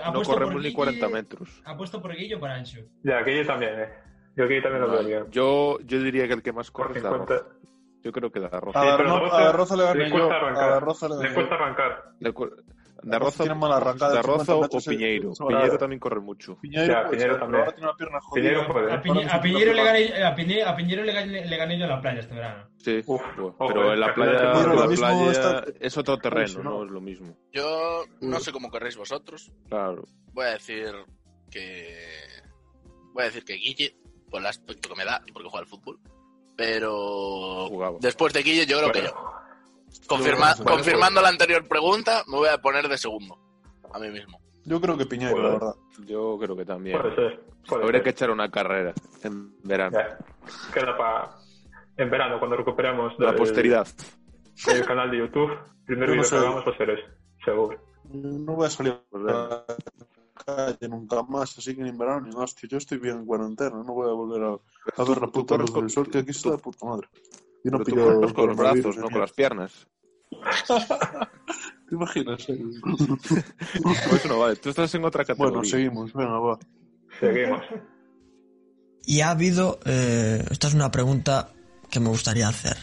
mismo 0.00 0.12
no 0.12 0.22
corremos 0.22 0.54
ni 0.54 0.60
Guille, 0.62 0.74
40 0.74 1.08
metros. 1.10 1.62
Apuesto 1.66 2.00
por 2.00 2.16
Guillo 2.16 2.40
para 2.40 2.54
Ancho. 2.54 2.80
Ya, 3.04 3.22
que 3.22 3.36
yo 3.36 3.46
también, 3.46 3.78
eh. 3.78 3.88
Yo 4.36 4.48
que 4.48 4.60
también 4.62 4.80
lo 4.82 4.90
veo. 5.04 5.30
Yo, 5.30 5.78
yo 5.84 6.02
diría 6.02 6.26
que 6.26 6.34
el 6.34 6.42
que 6.42 6.52
más 6.52 6.70
corre 6.70 6.96
es 6.98 7.02
la 7.04 7.10
50. 7.10 7.34
Roza. 7.34 7.46
Yo 8.06 8.12
creo 8.12 8.30
que 8.30 8.38
la 8.38 8.48
Roza. 8.48 8.78
a 8.78 8.82
Sí, 8.84 8.88
la 8.88 8.96
pero 8.98 9.08
Ro- 9.10 9.18
Roza- 9.24 9.36
a 9.36 9.40
la 9.44 9.52
Roza 9.52 9.76
le 9.76 9.82
Le 9.82 9.88
gané 9.88 10.04
yo. 10.04 10.14
cuesta 10.14 10.26
A 10.36 10.38
la 10.38 10.46
arrancar. 10.46 10.82
Roza 10.84 11.08
le 11.08 11.28
Le 11.28 11.34
cuesta 11.34 11.54
arrancar. 11.56 12.04
Le 12.20 12.32
cu- 12.32 12.44
La 13.02 13.10
Da 13.12 13.18
Roza 13.18 13.24
Roza, 13.30 13.44
tiene 13.44 13.54
mala 13.60 13.76
arrancada 13.76 14.10
de 14.10 14.16
Da 14.16 14.22
Roza 14.22 14.44
50 14.52 14.76
o 14.76 14.80
eh. 14.80 14.82
Piñeiro. 14.86 15.32
Piñeiro 15.48 15.78
también 15.78 16.00
corre 16.00 16.20
mucho. 16.20 16.56
Piñeiro, 16.60 16.92
Ya, 16.94 17.08
Piñeiro 17.10 17.32
ser, 17.34 17.40
también. 17.40 17.64
tiene 17.66 17.82
una 17.88 17.96
pierna. 17.96 18.18
Piñeiro 18.32 18.66
puede. 18.72 18.92
A, 18.92 19.02
Piñe- 19.02 19.28
a 19.30 19.40
Piñero 19.40 19.72
le 19.74 19.84
gané, 19.84 20.22
a, 20.24 20.34
Piñe- 20.36 20.62
a 20.64 20.76
Piñero 20.76 21.02
le 21.04 21.12
gané, 21.12 21.46
le 21.46 21.56
gané 21.56 21.78
yo 21.78 21.84
en 21.84 21.90
la 21.90 22.00
playa 22.00 22.20
este 22.20 22.34
verano. 22.36 22.68
Sí, 22.78 23.02
Uf, 23.06 23.22
pero 23.58 23.90
eh, 23.90 23.94
en 23.94 24.00
la 24.00 24.14
playa, 24.14 24.52
Piñeiro 24.52 24.74
la 24.74 24.86
playa 24.96 25.30
está- 25.32 25.64
es 25.80 25.98
otro 25.98 26.16
terreno, 26.18 26.62
no 26.62 26.70
¿no? 26.70 26.84
es 26.84 26.90
lo 26.92 27.00
mismo. 27.00 27.36
Yo 27.52 28.04
no 28.20 28.38
sé 28.40 28.52
cómo 28.52 28.70
corréis 28.70 28.96
vosotros. 28.96 29.50
Claro. 29.68 30.04
Voy 30.32 30.46
a 30.46 30.50
decir 30.50 30.92
que. 31.50 31.96
Voy 33.12 33.22
a 33.22 33.26
decir 33.26 33.44
que 33.44 33.54
Guille, 33.54 33.96
por 34.30 34.40
el 34.40 34.46
aspecto 34.46 34.88
que 34.88 34.94
me 34.96 35.04
da, 35.04 35.20
porque 35.32 35.48
juega 35.48 35.60
al 35.64 35.66
fútbol. 35.66 35.98
Pero. 36.56 37.66
Jugaba. 37.68 37.98
Después 38.00 38.32
de 38.32 38.42
Guille, 38.42 38.66
yo 38.66 38.78
creo 38.78 38.92
que 38.92 39.02
yo. 39.02 39.14
Confirma- 40.06 40.54
Bueno, 40.56 40.70
confirmando 40.72 41.20
la 41.20 41.28
anterior 41.28 41.66
pregunta, 41.68 42.22
me 42.28 42.36
voy 42.36 42.48
a 42.48 42.58
poner 42.58 42.88
de 42.88 42.96
segundo. 42.98 43.38
A 43.92 43.98
mí 43.98 44.08
mismo. 44.10 44.40
Yo 44.64 44.80
creo 44.80 44.96
que 44.96 45.06
Piñeiro, 45.06 45.36
la 45.36 45.42
Puede. 45.42 45.52
verdad. 45.58 45.74
Yo 46.06 46.38
creo 46.38 46.56
que 46.56 46.64
también. 46.64 47.00
Puede 47.00 47.14
ser. 47.14 47.40
Puede 47.68 47.82
Habría 47.84 47.98
ser. 47.98 48.04
que 48.04 48.10
echar 48.10 48.30
una 48.30 48.50
carrera 48.50 48.92
en 49.22 49.52
verano. 49.62 49.98
Ya. 49.98 50.18
Queda 50.72 50.96
para 50.96 51.30
en 51.96 52.10
verano 52.10 52.38
cuando 52.38 52.56
recuperemos 52.56 53.12
La 53.18 53.28
del- 53.28 53.36
posteridad. 53.36 53.86
del 54.66 54.84
canal 54.86 55.10
de 55.10 55.18
YouTube. 55.18 55.50
Primer 55.86 56.08
Yo 56.10 56.16
no 56.16 56.22
que 56.28 56.36
hagamos 56.36 56.64
va 56.66 56.72
a 56.72 56.76
ser 56.76 56.90
ese, 56.90 57.04
seguro. 57.44 57.80
No 58.12 58.52
voy 58.54 58.66
a 58.66 58.70
salir 58.70 58.92
a 59.12 59.18
la 59.18 59.64
calle 60.36 60.88
nunca 60.88 61.22
más, 61.24 61.56
así 61.58 61.74
que 61.74 61.82
ni 61.82 61.88
en 61.88 61.98
verano 61.98 62.20
ni 62.26 62.30
en 62.30 62.36
hostia. 62.36 62.68
Yo 62.70 62.78
estoy 62.78 62.98
bien 62.98 63.16
en 63.18 63.26
cuarentena, 63.26 63.70
no 63.70 63.84
voy 63.94 64.08
a 64.08 64.12
volver 64.12 64.42
a, 64.44 65.02
a 65.02 65.04
ver 65.04 65.20
la 65.20 65.26
puta 65.26 65.56
luz 65.56 65.70
con- 65.72 65.80
del 65.82 65.90
sol, 65.90 66.08
que 66.08 66.18
aquí 66.18 66.30
está 66.30 66.50
de 66.52 66.58
puta 66.58 66.86
madre. 66.86 67.08
Y 67.64 67.68
no 67.70 67.78
tú 67.78 67.84
pillo 67.84 68.20
con 68.32 68.46
los 68.48 68.56
brazos, 68.56 68.96
no 68.98 69.10
con 69.10 69.20
las 69.20 69.32
piernas. 69.32 69.72
¿Te 71.88 71.94
imaginas? 71.94 72.48
eh? 72.48 72.58
No, 73.84 74.16
eso 74.16 74.28
no 74.28 74.38
vale. 74.40 74.56
Tú 74.56 74.70
estás 74.70 74.94
en 74.94 75.04
otra 75.04 75.24
categoría. 75.24 75.52
bueno, 75.58 75.68
seguimos, 75.68 76.12
venga, 76.12 76.38
va. 76.38 76.58
Seguimos. 77.20 77.62
Y 79.04 79.20
ha 79.20 79.30
habido, 79.30 79.78
eh, 79.84 80.44
esta 80.50 80.68
es 80.68 80.74
una 80.74 80.90
pregunta 80.90 81.52
que 81.90 82.00
me 82.00 82.08
gustaría 82.08 82.48
hacer, 82.48 82.76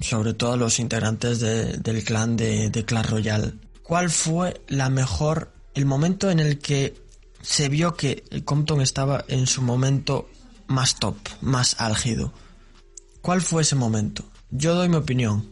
sobre 0.00 0.34
todo 0.34 0.52
a 0.52 0.56
los 0.56 0.78
integrantes 0.78 1.40
de- 1.40 1.78
del 1.78 2.04
clan 2.04 2.36
de, 2.36 2.68
de 2.70 2.84
Clash 2.84 3.08
Royale. 3.10 3.52
¿Cuál 3.82 4.10
fue 4.10 4.60
la 4.68 4.90
mejor, 4.90 5.52
el 5.80 5.86
momento 5.86 6.30
en 6.30 6.40
el 6.40 6.58
que 6.58 6.94
se 7.42 7.68
vio 7.68 7.94
que 7.94 8.22
Compton 8.44 8.80
estaba 8.80 9.24
en 9.28 9.46
su 9.46 9.62
momento 9.62 10.28
más 10.66 10.98
top, 10.98 11.16
más 11.40 11.76
álgido? 11.80 12.32
¿Cuál 13.22 13.42
fue 13.42 13.62
ese 13.62 13.76
momento? 13.76 14.24
Yo 14.50 14.74
doy 14.74 14.88
mi 14.88 14.96
opinión. 14.96 15.48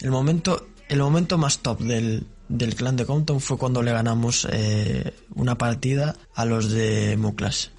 El 0.00 0.10
momento, 0.10 0.66
el 0.88 0.98
momento 0.98 1.38
más 1.38 1.60
top 1.60 1.80
del, 1.80 2.26
del 2.48 2.74
clan 2.74 2.96
de 2.96 3.06
Compton 3.06 3.40
fue 3.40 3.56
cuando 3.56 3.82
le 3.82 3.92
ganamos 3.92 4.46
eh, 4.50 5.14
una 5.34 5.56
partida 5.56 6.16
a 6.34 6.44
los 6.44 6.70
de 6.70 7.16
Muklas 7.16 7.70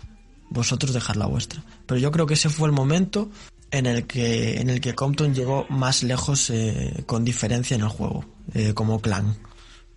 vosotros 0.53 0.93
dejar 0.93 1.17
la 1.17 1.25
vuestra. 1.25 1.63
Pero 1.85 1.99
yo 1.99 2.11
creo 2.11 2.25
que 2.25 2.35
ese 2.35 2.49
fue 2.49 2.67
el 2.67 2.73
momento 2.73 3.29
en 3.71 3.87
el 3.87 4.05
que, 4.05 4.61
en 4.61 4.69
el 4.69 4.79
que 4.79 4.93
Compton 4.93 5.33
llegó 5.33 5.65
más 5.69 6.03
lejos 6.03 6.49
eh, 6.51 7.03
con 7.07 7.25
diferencia 7.25 7.75
en 7.75 7.81
el 7.81 7.89
juego, 7.89 8.23
eh, 8.53 8.73
como 8.73 9.01
clan. 9.01 9.35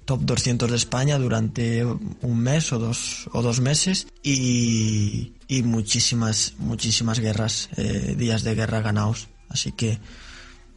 Top 0.06 0.20
200 0.22 0.70
de 0.70 0.76
España 0.76 1.18
durante 1.18 1.84
un 1.84 2.38
mes 2.40 2.72
o 2.72 2.78
dos, 2.78 3.28
o 3.32 3.42
dos 3.42 3.60
meses 3.60 4.06
y, 4.22 5.34
y 5.48 5.62
muchísimas, 5.64 6.54
muchísimas 6.58 7.18
guerras, 7.18 7.68
eh, 7.76 8.14
días 8.16 8.44
de 8.44 8.54
guerra 8.54 8.80
ganados. 8.82 9.28
Así 9.48 9.72
que 9.72 9.98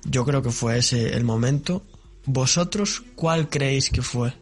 yo 0.04 0.26
creo 0.26 0.42
que 0.42 0.50
fue 0.50 0.78
ese 0.80 1.16
el 1.16 1.24
momento. 1.24 1.84
¿Vosotros 2.26 3.04
cuál 3.16 3.50
creéis 3.50 3.90
que 3.92 4.02
fue 4.02 4.34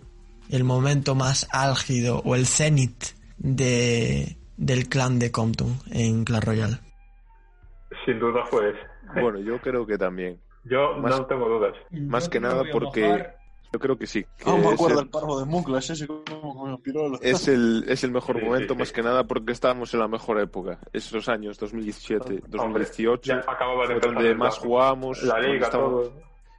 el 0.50 0.64
momento 0.64 1.16
más 1.16 1.48
álgido 1.52 2.22
o 2.24 2.36
el 2.36 2.46
cenit 2.48 3.08
de, 3.38 4.38
del 4.56 4.88
clan 4.88 5.20
de 5.20 5.32
Compton 5.32 5.80
en 5.92 6.24
Clash 6.24 6.44
Royale? 6.44 6.78
Sin 8.06 8.20
duda 8.20 8.46
fue 8.50 8.70
ese. 8.70 9.22
Bueno, 9.22 9.40
yo 9.40 9.60
creo 9.62 9.86
que 9.86 9.98
también. 9.98 10.40
Yo 10.64 10.98
Más- 10.98 11.12
no 11.20 11.26
tengo 11.26 11.48
dudas. 11.48 11.74
Más 11.92 12.26
Yo 12.26 12.30
que 12.30 12.40
nada 12.40 12.64
porque- 12.72 13.02
mojar. 13.06 13.37
Yo 13.74 13.80
creo 13.80 13.98
que 13.98 14.08
sí. 14.08 14.24
Que 14.38 14.50
Ah, 14.50 14.54
me 14.56 14.68
es, 14.68 14.74
acuerdo 14.74 15.02
el, 15.02 15.10
parvo 15.10 15.40
de 15.40 15.46
Muklas, 15.46 15.90
ese 15.90 16.08
como 16.08 16.80
es, 17.22 17.48
el, 17.50 17.84
es 17.88 18.04
el 18.04 18.12
mejor 18.12 18.40
Sí, 18.40 18.46
momento, 18.46 18.74
sí, 18.74 18.80
más 18.80 18.88
sí. 18.88 18.94
que 18.94 19.04
nada 19.04 19.26
porque 19.26 19.52
estábamos 19.52 19.94
en 19.94 20.00
la 20.00 20.08
mejor 20.08 20.40
época. 20.40 20.80
Esos 20.94 21.28
años, 21.28 21.58
2017, 21.60 22.44
2018, 22.48 23.22
Ya 23.34 23.40
acababa 23.40 23.86
de 23.88 24.00
donde 24.00 24.36
más 24.36 24.58
jugábamos. 24.58 25.22
La 25.24 25.40
liga, 25.40 25.66
estaba, 25.66 25.84
todo. 25.86 26.14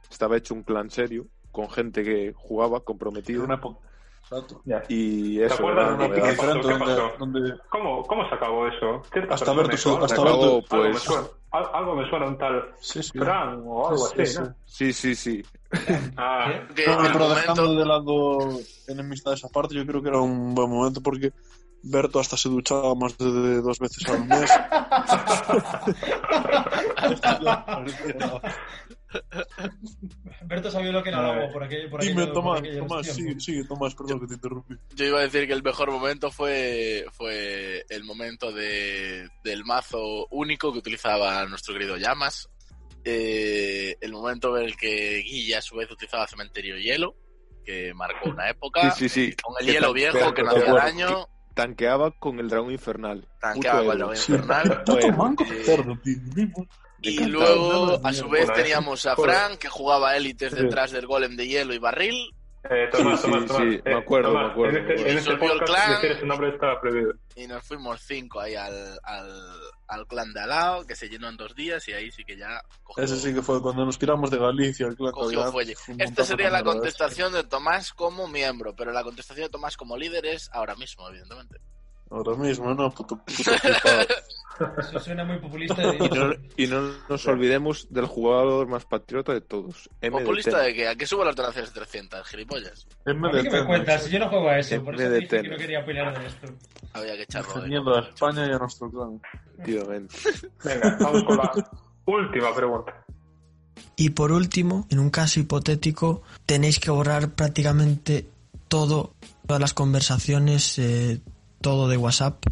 estaba 0.09 0.37
hecho 0.37 0.53
un 0.53 0.63
clan 0.63 0.89
serio, 0.91 1.25
con 1.51 1.69
gente 1.69 2.03
que 2.03 2.33
jugaba, 2.35 2.81
comprometido. 2.81 3.43
una 3.43 3.55
época. 3.55 3.79
Exacto. 4.21 4.61
Ya. 4.65 4.83
Y 4.87 5.41
eso, 5.41 5.55
acuerdas 5.55 5.85
era 5.85 5.89
de 5.89 5.95
una 5.95 6.05
una 6.05 6.05
Una 6.05 6.13
¿Qué 6.13 6.29
época 6.31 6.47
novedad. 6.47 6.53
pasó? 6.53 6.57
diferente 6.59 6.67
¿Qué 6.67 6.73
donde, 6.77 7.01
pasó? 7.01 7.17
donde 7.17 7.61
¿Cómo, 7.69 8.03
¿Cómo 8.03 8.29
se 8.29 8.35
acabó 8.35 8.67
eso? 8.67 9.01
Hasta 9.31 9.55
persona 9.55 9.99
Berto 9.99 10.05
hasta 10.05 10.23
Berto, 10.23 10.63
pues- 10.69 11.09
me 11.09 11.38
al- 11.51 11.69
algo 11.73 11.95
me 11.95 12.09
suena 12.09 12.27
un 12.27 12.37
tal 12.37 12.63
Sí, 12.79 13.01
sí. 13.03 13.17
Fran 13.17 13.61
o 13.65 13.87
algo 13.89 14.07
Sí, 14.07 14.21
así, 14.21 14.33
sí, 14.33 14.39
¿no? 14.39 14.55
Sí, 14.65 14.93
sí, 14.93 15.15
sí. 15.15 15.43
Ah, 16.17 16.51
Que 16.75 16.85
No, 16.87 16.93
el 17.05 17.11
pero 17.11 17.19
momento- 17.19 17.35
dejando 17.35 17.75
de 17.75 17.85
lado 17.85 18.59
enemistades 18.87 19.43
aparte, 19.45 19.75
yo 19.75 19.85
creo 19.85 20.01
que 20.01 20.09
era 20.09 20.19
un 20.19 20.53
buen 20.55 20.69
momento 20.69 21.01
porque 21.01 21.31
Berto 21.81 22.19
hasta 22.19 22.35
se 22.35 22.49
duchaba 22.49 22.93
más 22.95 23.17
de, 23.17 23.31
de 23.31 23.61
dos 23.61 23.79
veces 23.79 24.05
al 24.09 24.25
mes. 24.27 24.51
Berto 30.45 30.71
sabía 30.71 30.91
lo 30.91 31.01
que 31.03 31.09
era 31.09 31.25
agua 31.33 31.49
por 31.51 31.63
aquel, 31.63 31.89
por 31.89 32.01
Dime, 32.01 32.23
aquello- 32.23 32.33
por 32.33 32.61
Tomás, 32.61 32.77
Tomás, 32.87 33.07
sigue, 33.07 33.39
sigue, 33.39 33.63
Tomás, 33.65 33.95
perdón 33.95 34.19
que 34.21 34.27
te 34.27 34.33
interrumpí. 34.35 34.75
Yo 34.95 35.05
iba 35.05 35.19
a 35.19 35.23
decir 35.23 35.47
que 35.47 35.53
el 35.53 35.63
mejor 35.63 35.91
momento 35.91 36.31
fue, 36.31 37.05
fue 37.13 37.85
el 37.89 38.03
momento 38.03 38.51
de, 38.51 39.27
del 39.43 39.65
mazo 39.65 40.27
único 40.31 40.71
que 40.71 40.79
utilizaba 40.79 41.45
nuestro 41.45 41.73
querido 41.73 41.97
Llamas. 41.97 42.49
Eh, 43.03 43.95
el 44.01 44.11
momento 44.11 44.57
en 44.57 44.65
el 44.65 44.75
que 44.77 45.17
Guilla 45.25 45.59
a 45.59 45.61
su 45.61 45.75
vez 45.77 45.89
utilizaba 45.89 46.27
Cementerio 46.27 46.77
Hielo, 46.77 47.15
que 47.65 47.93
marcó 47.93 48.29
una 48.29 48.49
época. 48.49 48.91
Sí, 48.91 49.07
sí, 49.09 49.27
sí. 49.29 49.35
Con 49.41 49.55
el 49.59 49.65
Que 49.67 49.71
hielo 49.73 49.93
viejo 49.93 50.33
que 50.33 50.43
no 50.43 50.51
hacía 50.51 50.73
daño, 50.73 51.27
Tanqueaba 51.55 52.11
con 52.11 52.39
el 52.39 52.47
dragón 52.47 52.71
infernal. 52.71 53.27
tanqueaba 53.41 53.83
con 53.83 53.91
el 53.91 53.97
dragón 53.97 54.15
Sí. 54.17 54.31
infernal. 54.33 54.83
Eh. 57.01 57.11
Y 57.11 57.19
luego, 57.25 57.99
a 58.03 58.13
su 58.13 58.27
vez, 58.29 58.51
teníamos 58.53 59.05
a. 59.05 59.15
Frank, 59.15 59.57
que 59.57 59.69
jugaba 59.69 60.15
élites 60.17 60.51
Sí. 60.53 60.61
detrás 60.63 60.91
del 60.91 61.07
golem 61.07 61.35
de 61.35 61.47
hielo 61.47 61.73
y 61.73 61.79
barril. 61.79 62.33
eh, 62.69 62.89
Tomás, 62.91 63.21
Sí, 63.21 63.25
sí, 63.27 63.31
Tomás, 63.31 63.47
Tomás, 63.47 63.63
sí, 63.69 63.75
eh, 63.75 63.81
me 63.85 63.93
acuerdo, 63.95 64.33
me 64.33 64.45
acuerdo, 64.47 64.77
En 64.79 64.83
me 64.85 64.89
este, 64.91 64.93
acuerdo. 64.93 65.11
en 65.11 65.17
este 65.17 65.35
podcast 65.37 65.63
clan. 65.65 65.91
decir 66.01 66.11
ese 66.11 66.25
nombre 66.25 66.49
estaba 66.49 66.81
prohibido. 66.81 67.13
Y 67.37 67.47
nos 67.47 67.63
fuimos 67.63 68.01
cinco 68.01 68.41
ahí 68.41 68.55
al, 68.55 68.99
al, 69.03 69.31
al 69.87 70.07
clan 70.07 70.33
de 70.33 70.41
al 70.41 70.49
lado, 70.49 70.85
que 70.85 70.93
se 70.95 71.07
llenó 71.07 71.29
en 71.29 71.37
dos 71.37 71.55
días, 71.55 71.87
y 71.87 71.93
ahí 71.93 72.11
sí 72.11 72.25
que 72.25 72.35
ya 72.37 72.61
cogió, 72.83 73.01
Ese 73.01 73.15
sí 73.17 73.33
que 73.33 73.41
fue 73.41 73.61
cuando 73.61 73.85
nos 73.85 73.97
tiramos 73.97 74.29
de 74.29 74.37
Galicia, 74.39 74.87
el 74.87 74.97
clan 74.97 75.13
cogió 75.13 75.49
fuelle. 75.53 75.73
Esta 75.99 76.25
sería 76.25 76.49
la 76.49 76.59
era 76.59 76.65
contestación 76.69 77.31
de 77.31 77.45
Tomás 77.45 77.93
como 77.93 78.27
miembro, 78.27 78.75
pero 78.75 78.91
la 78.91 79.03
contestación 79.03 79.45
de 79.45 79.51
Tomás 79.51 79.77
como 79.77 79.95
líder 79.95 80.25
es 80.25 80.49
ahora 80.51 80.75
mismo, 80.75 81.07
evidentemente. 81.07 81.61
Ahora 82.11 82.35
mismo, 82.37 82.73
¿no? 82.73 82.89
Puto, 82.91 83.17
puto. 83.25 83.51
Eso 84.79 84.99
suena 84.99 85.23
muy 85.23 85.37
populista. 85.39 85.81
Y 85.95 86.09
no, 86.09 86.33
y 86.57 86.67
no 86.67 86.91
nos 87.07 87.25
olvidemos 87.27 87.87
del 87.89 88.05
jugador 88.07 88.67
más 88.67 88.83
patriota 88.85 89.31
de 89.33 89.39
todos, 89.41 89.89
¿Populista 90.11 90.51
MDT. 90.57 90.63
de 90.65 90.73
qué? 90.73 90.87
¿A 90.89 90.95
qué 90.95 91.05
subo 91.07 91.23
las 91.23 91.35
donaciones 91.35 91.73
de 91.73 91.79
300? 91.79 92.27
¿Gilipollas? 92.27 92.87
¿A 93.05 93.13
mí 93.13 93.29
qué 93.43 93.49
me 93.49 93.65
cuentas? 93.65 94.03
Si 94.03 94.09
yo 94.11 94.19
no 94.19 94.27
juego 94.27 94.49
a 94.49 94.59
eso, 94.59 94.83
por 94.83 94.95
eso 94.95 95.03
MDT. 95.09 95.19
dije 95.21 95.41
que 95.43 95.49
no 95.49 95.57
quería 95.57 95.79
opinar 95.79 96.19
de 96.19 96.25
esto. 96.27 96.47
Había 96.93 97.15
que 97.15 97.23
echarlo. 97.23 97.47
de- 97.49 97.55
Defendiendo 97.55 97.95
a 97.95 97.99
España 98.01 98.47
y 98.47 98.51
a 98.51 98.57
nuestro 98.57 98.89
clan. 98.91 99.21
Efectivamente. 99.53 100.15
Venga, 100.65 100.97
vamos 100.99 101.23
con 101.23 101.37
la 101.37 101.51
última 102.05 102.53
pregunta. 102.55 103.05
Y 103.95 104.09
por 104.09 104.31
último, 104.33 104.87
en 104.89 104.99
un 104.99 105.09
caso 105.09 105.39
hipotético, 105.39 106.21
tenéis 106.45 106.79
que 106.81 106.91
borrar 106.91 107.29
prácticamente 107.29 108.29
todo, 108.67 109.13
todas 109.47 109.61
las 109.61 109.73
conversaciones, 109.73 110.79
eh, 110.79 111.21
todo 111.61 111.87
de 111.87 111.97
WhatsApp, 111.97 112.43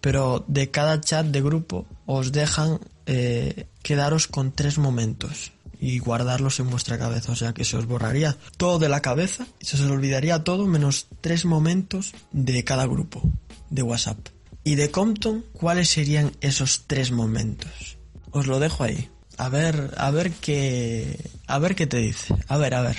pero 0.00 0.44
de 0.48 0.70
cada 0.70 1.00
chat 1.00 1.26
de 1.26 1.40
grupo 1.40 1.86
os 2.06 2.32
dejan 2.32 2.80
eh, 3.06 3.66
quedaros 3.82 4.26
con 4.26 4.52
tres 4.52 4.78
momentos 4.78 5.52
y 5.80 5.98
guardarlos 5.98 6.60
en 6.60 6.70
vuestra 6.70 6.98
cabeza, 6.98 7.32
o 7.32 7.36
sea 7.36 7.52
que 7.52 7.64
se 7.64 7.76
os 7.76 7.86
borraría 7.86 8.36
todo 8.56 8.78
de 8.78 8.88
la 8.88 9.02
cabeza 9.02 9.46
y 9.60 9.66
se 9.66 9.76
os 9.76 9.90
olvidaría 9.90 10.42
todo 10.44 10.66
menos 10.66 11.08
tres 11.20 11.44
momentos 11.44 12.14
de 12.32 12.64
cada 12.64 12.86
grupo 12.86 13.22
de 13.70 13.82
WhatsApp. 13.82 14.18
Y 14.62 14.76
de 14.76 14.90
Compton, 14.90 15.44
¿cuáles 15.52 15.90
serían 15.90 16.32
esos 16.40 16.84
tres 16.86 17.10
momentos? 17.10 17.98
Os 18.30 18.46
lo 18.46 18.60
dejo 18.60 18.84
ahí. 18.84 19.10
A 19.36 19.50
ver, 19.50 19.90
a 19.98 20.10
ver 20.10 20.32
qué, 20.32 21.18
a 21.46 21.58
ver 21.58 21.74
qué 21.74 21.86
te 21.86 21.98
dice. 21.98 22.34
A 22.48 22.56
ver, 22.56 22.74
a 22.74 22.80
ver. 22.80 22.96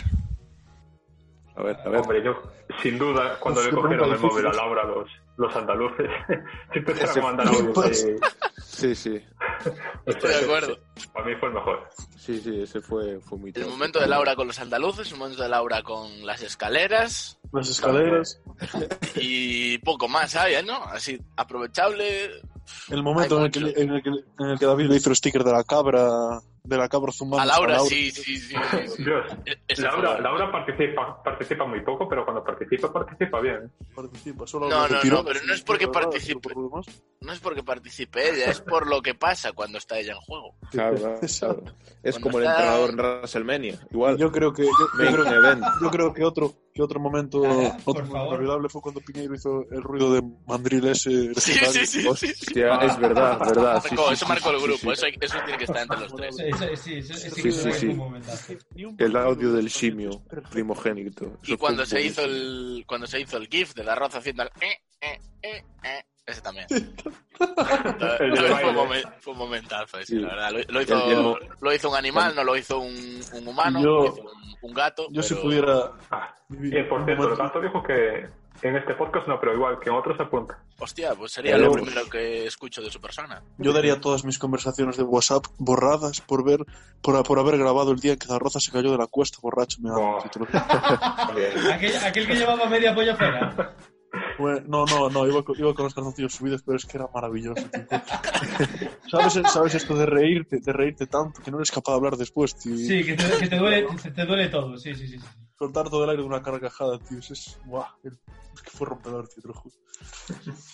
A 1.55 1.63
ver, 1.63 1.77
a 1.79 1.89
ver. 1.89 2.01
Hombre, 2.01 2.23
yo, 2.23 2.33
sin 2.81 2.97
duda, 2.97 3.37
cuando 3.39 3.61
Uf, 3.61 3.67
le 3.67 3.73
cogieron 3.73 4.11
el 4.11 4.19
móvil 4.19 4.47
a. 4.47 4.53
Laura 4.53 4.83
los, 4.83 5.09
los 5.37 5.55
andaluces, 5.55 6.09
se 7.13 7.19
a 7.19 7.23
mandar 7.23 7.47
fue- 7.47 7.57
audios 7.57 8.03
ahí. 8.03 8.15
Sí, 8.61 8.95
sí. 8.95 9.21
Estoy 10.05 10.29
de 10.31 10.39
acuerdo. 10.39 10.77
Para 11.13 11.25
mí 11.25 11.35
fue 11.39 11.49
el 11.49 11.55
mejor. 11.55 11.87
Sí, 12.17 12.39
sí, 12.39 12.61
ese 12.61 12.81
fue, 12.81 13.19
fue 13.21 13.37
muy 13.37 13.51
El 13.55 13.67
momento 13.67 13.99
de 13.99 14.07
Laura 14.07 14.35
con 14.35 14.47
los 14.47 14.59
andaluces, 14.59 15.11
el 15.11 15.17
momento 15.17 15.43
de 15.43 15.49
Laura 15.49 15.81
con 15.83 16.25
las 16.25 16.41
escaleras 16.41 17.37
Las 17.53 17.69
escaleras. 17.69 18.41
y 19.15 19.77
poco 19.79 20.07
más 20.07 20.35
había, 20.35 20.61
¿no? 20.61 20.83
Así, 20.83 21.19
aprovechable. 21.37 22.41
El 22.89 23.03
momento 23.03 23.37
en 23.37 23.41
Hay 23.43 23.45
el, 23.45 23.51
que, 23.73 23.81
en, 23.81 23.91
el 23.91 24.03
que, 24.03 24.09
en 24.09 24.49
el 24.49 24.59
que 24.59 24.65
David 24.65 24.87
le 24.87 24.95
hizo 24.95 25.09
el 25.09 25.15
sticker 25.15 25.43
de 25.43 25.51
la 25.51 25.63
cabra, 25.63 26.39
de 26.65 26.77
la 26.77 26.89
cabra 26.89 27.11
zumbando. 27.11 27.41
A 27.43 27.45
Laura, 27.45 27.79
sí, 27.79 28.11
sí, 28.11 28.37
sí. 28.37 28.55
sí, 28.55 28.87
sí. 28.95 29.03
Dios, 29.03 29.25
Laura, 29.77 30.19
Laura 30.19 30.51
participa, 30.51 31.21
participa 31.23 31.65
muy 31.65 31.81
poco, 31.81 32.07
pero 32.07 32.23
cuando 32.25 32.43
participa, 32.43 32.91
participa 32.91 33.39
bien. 33.41 33.71
Participa, 33.95 34.45
solo 34.47 34.69
No, 34.69 34.87
no, 34.87 34.95
no, 35.03 35.23
pero 35.23 35.39
no 35.45 35.53
es 35.53 35.61
porque 35.61 35.87
participe. 35.87 36.49
No 37.21 37.31
es 37.33 37.39
porque 37.39 37.63
participe 37.63 38.29
ella, 38.29 38.51
es 38.51 38.61
por 38.61 38.87
lo 38.87 39.01
que 39.01 39.15
pasa 39.15 39.51
cuando 39.53 39.77
está 39.77 39.97
ella 39.99 40.13
en 40.13 40.19
juego. 40.19 40.55
Claro, 40.71 40.95
claro. 40.97 41.63
Es 42.03 42.19
como 42.19 42.37
el 42.39 42.45
está- 42.45 42.55
entrenador 42.57 42.89
en 42.91 42.95
WrestleMania. 42.97 43.79
Igual. 43.91 44.17
Yo 44.17 44.31
creo 44.31 44.53
que, 44.53 44.63
yo, 44.63 44.69
yo 44.69 45.11
creo, 45.23 45.25
event. 45.25 45.63
yo 45.81 45.89
creo 45.89 46.13
que 46.13 46.23
otro, 46.23 46.53
que 46.73 46.81
otro 46.83 46.99
momento, 46.99 47.41
Ah, 47.45 47.77
fue 47.83 48.81
cuando 48.81 49.01
Piñeiro 49.01 49.33
hizo 49.35 49.65
el 49.71 49.81
ruido 49.81 50.13
de 50.13 50.21
mandril 50.47 50.85
ese. 50.87 51.33
Sí, 51.35 51.53
sí, 51.53 51.65
sí. 51.65 51.85
sí, 51.87 52.01
sí. 52.01 52.07
Hostia, 52.07 52.75
es 52.81 52.97
verdad, 52.99 53.39
verdad. 53.39 53.81
Sí, 53.83 53.95
Marcó- 53.95 54.07
sí, 54.09 54.13
eso 54.13 54.27
marcó 54.27 54.49
el 54.51 54.61
grupo, 54.61 54.77
sí. 54.77 54.89
eso, 54.91 55.05
eso 55.21 55.37
tiene 55.45 55.57
que 55.57 55.63
estar 55.63 55.81
entre 55.83 55.99
los 55.99 56.15
tres. 56.15 56.35
Sí, 56.57 57.01
sí, 57.03 57.71
sí. 57.73 57.97
El 58.97 59.15
audio 59.17 59.51
del 59.53 59.69
simio 59.69 60.23
primogénito. 60.51 61.37
Y 61.43 61.57
cuando 61.57 61.85
se 61.85 62.01
hizo 62.01 62.23
el 62.23 62.83
cuando 62.87 63.07
se 63.07 63.19
hizo 63.19 63.37
el 63.37 63.47
GIF 63.47 63.73
del 63.73 63.89
arroz 63.89 64.15
haciendo 64.15 64.43
el 64.43 64.49
eh, 64.61 64.79
eh, 65.01 65.19
eh, 65.41 65.63
eh, 65.83 66.03
ese 66.25 66.41
también. 66.41 66.67
Fue, 67.37 68.69
un 68.69 68.75
momen- 68.75 69.13
fue 69.19 69.33
un 69.33 69.39
momentazo 69.39 69.99
ese, 69.99 70.13
Sí. 70.15 70.19
la 70.19 70.29
verdad. 70.29 70.51
Lo, 70.51 70.73
lo 70.73 70.81
hizo, 70.81 71.05
El- 71.11 71.17
el- 71.43 71.49
lo 71.59 71.73
hizo 71.73 71.89
un 71.89 71.95
animal, 71.95 72.33
no 72.35 72.43
lo 72.43 72.55
hizo 72.55 72.79
un, 72.79 73.21
un 73.33 73.47
humano, 73.47 73.81
Yo- 73.83 73.89
lo 73.97 74.05
hizo 74.05 74.21
un, 74.21 74.55
un 74.61 74.73
gato. 74.73 75.07
Yo 75.11 75.21
si 75.21 75.35
pudiera. 75.35 75.91
Ah, 76.47 76.53
vivir 76.57 76.77
y 76.77 76.83
por 76.83 77.03
cierto, 77.05 77.29
el 77.31 77.35
gato 77.37 77.59
dijo 77.61 77.81
que 77.83 78.27
en 78.61 78.75
este 78.75 78.93
podcast 78.93 79.27
no, 79.27 79.39
pero 79.39 79.53
igual 79.53 79.79
que 79.79 79.89
en 79.89 79.95
otros 79.95 80.19
apunta. 80.19 80.57
Hostia, 80.79 81.13
pues 81.15 81.31
sería 81.33 81.53
Pero- 81.55 81.67
lo 81.67 81.73
primero 81.73 82.01
que 82.09 82.45
escucho 82.45 82.81
de 82.81 82.91
su 82.91 83.01
persona. 83.01 83.41
Yo 83.57 83.73
daría 83.73 83.99
todas 83.99 84.23
mis 84.25 84.37
conversaciones 84.37 84.95
de 84.97 85.03
WhatsApp 85.03 85.45
borradas 85.57 86.21
por 86.21 86.45
ver, 86.45 86.59
por, 87.01 87.21
por 87.23 87.39
haber 87.39 87.57
grabado 87.57 87.91
el 87.91 87.99
día 87.99 88.13
en 88.13 88.19
que 88.19 88.27
la 88.27 88.39
roza 88.39 88.59
se 88.59 88.71
cayó 88.71 88.91
de 88.91 88.97
la 88.97 89.07
cuesta 89.07 89.39
borracho. 89.41 89.77
Me 89.81 89.89
Oh. 89.91 90.19
Aquel, 91.73 91.95
aquel 91.97 92.27
que 92.27 92.35
llevaba 92.35 92.69
media 92.69 92.93
polla 92.93 93.15
fuera. 93.15 93.75
Bueno, 94.37 94.61
no, 94.67 94.85
no, 94.85 95.09
no, 95.09 95.27
iba 95.27 95.43
con, 95.43 95.57
iba 95.59 95.73
con 95.73 95.85
los 95.85 95.93
calzoncillos 95.93 96.33
subidos, 96.33 96.61
pero 96.63 96.77
es 96.77 96.85
que 96.85 96.97
era 96.97 97.07
maravilloso. 97.13 97.63
tío. 97.69 97.81
¿Sabes, 99.11 99.33
¿Sabes 99.51 99.75
esto 99.75 99.95
de 99.95 100.05
reírte, 100.05 100.59
de 100.61 100.73
reírte 100.73 101.07
tanto 101.07 101.41
que 101.41 101.51
no 101.51 101.57
eres 101.57 101.71
capaz 101.71 101.91
de 101.93 101.97
hablar 101.97 102.15
después, 102.17 102.55
tío? 102.55 102.77
Sí, 102.77 103.03
que 103.03 103.15
te, 103.15 103.23
que 103.39 103.47
te 103.47 103.57
duele, 103.57 103.85
te, 104.01 104.11
te 104.11 104.25
duele 104.25 104.47
todo. 104.49 104.77
Sí, 104.77 104.93
sí, 104.95 105.07
sí. 105.07 105.17
Sí. 105.57 105.59
Soltar 105.59 105.89
todo 105.89 106.03
el 106.03 106.09
aire 106.11 106.21
de 106.21 106.27
una 106.27 106.41
carcajada, 106.43 106.99
tío. 106.99 107.19
Es, 107.19 107.31
es, 107.31 107.59
guau, 107.65 107.85
es 108.03 108.61
que 108.61 108.69
fue 108.71 108.87
rompedor, 108.87 109.27
tío, 109.27 109.41
te 109.41 109.47
lo 109.47 109.53
juro. 109.53 109.75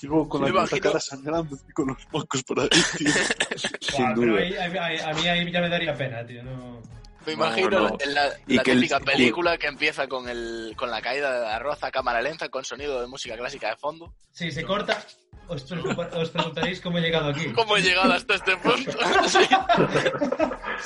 Llegó 0.01 0.27
con 0.27 0.41
la, 0.41 0.49
la 0.65 0.79
cara 0.79 0.99
sangrando, 0.99 1.55
tío, 1.55 1.73
con 1.73 1.87
los 1.89 1.97
mocos 2.11 2.43
por 2.43 2.59
ahí, 2.59 2.69
tío. 2.97 3.07
Sin 3.81 4.13
duda. 4.15 4.39
ahí- 4.39 4.53
ahí- 4.55 4.77
ahí- 4.77 4.99
a 4.99 5.13
mí 5.13 5.27
ahí 5.27 5.51
ya 5.51 5.61
me 5.61 5.69
daría 5.69 5.93
pena, 5.95 6.25
tío. 6.25 6.43
No... 6.43 6.81
Me 7.23 7.35
No, 7.35 7.45
imagino 7.45 7.69
no. 7.69 7.97
en 7.99 8.13
la, 8.15 8.29
Y 8.47 8.55
la 8.55 8.63
que 8.63 8.71
el- 8.71 8.77
típica 8.79 8.99
película 8.99 9.55
que 9.59 9.67
empieza 9.67 10.07
con 10.07 10.27
el 10.27 10.73
con 10.75 10.89
la 10.89 11.03
caída 11.03 11.31
de 11.31 11.41
la 11.41 11.55
arroz 11.55 11.83
a 11.83 11.91
cámara 11.91 12.19
lenta 12.19 12.49
con 12.49 12.65
sonido 12.65 12.99
de 12.99 13.05
música 13.05 13.37
clásica 13.37 13.69
de 13.69 13.75
fondo. 13.75 14.11
Si 14.31 14.51
se 14.51 14.65
corta, 14.65 15.05
os, 15.51 16.29
preguntaréis 16.29 16.79
cómo 16.81 16.97
he 16.97 17.01
llegado 17.01 17.29
aquí. 17.29 17.51
¿Cómo 17.53 17.77
he 17.77 17.81
llegado 17.81 18.13
hasta 18.13 18.35
este 18.35 18.57
punto? 18.57 18.91
Sí. 19.27 19.39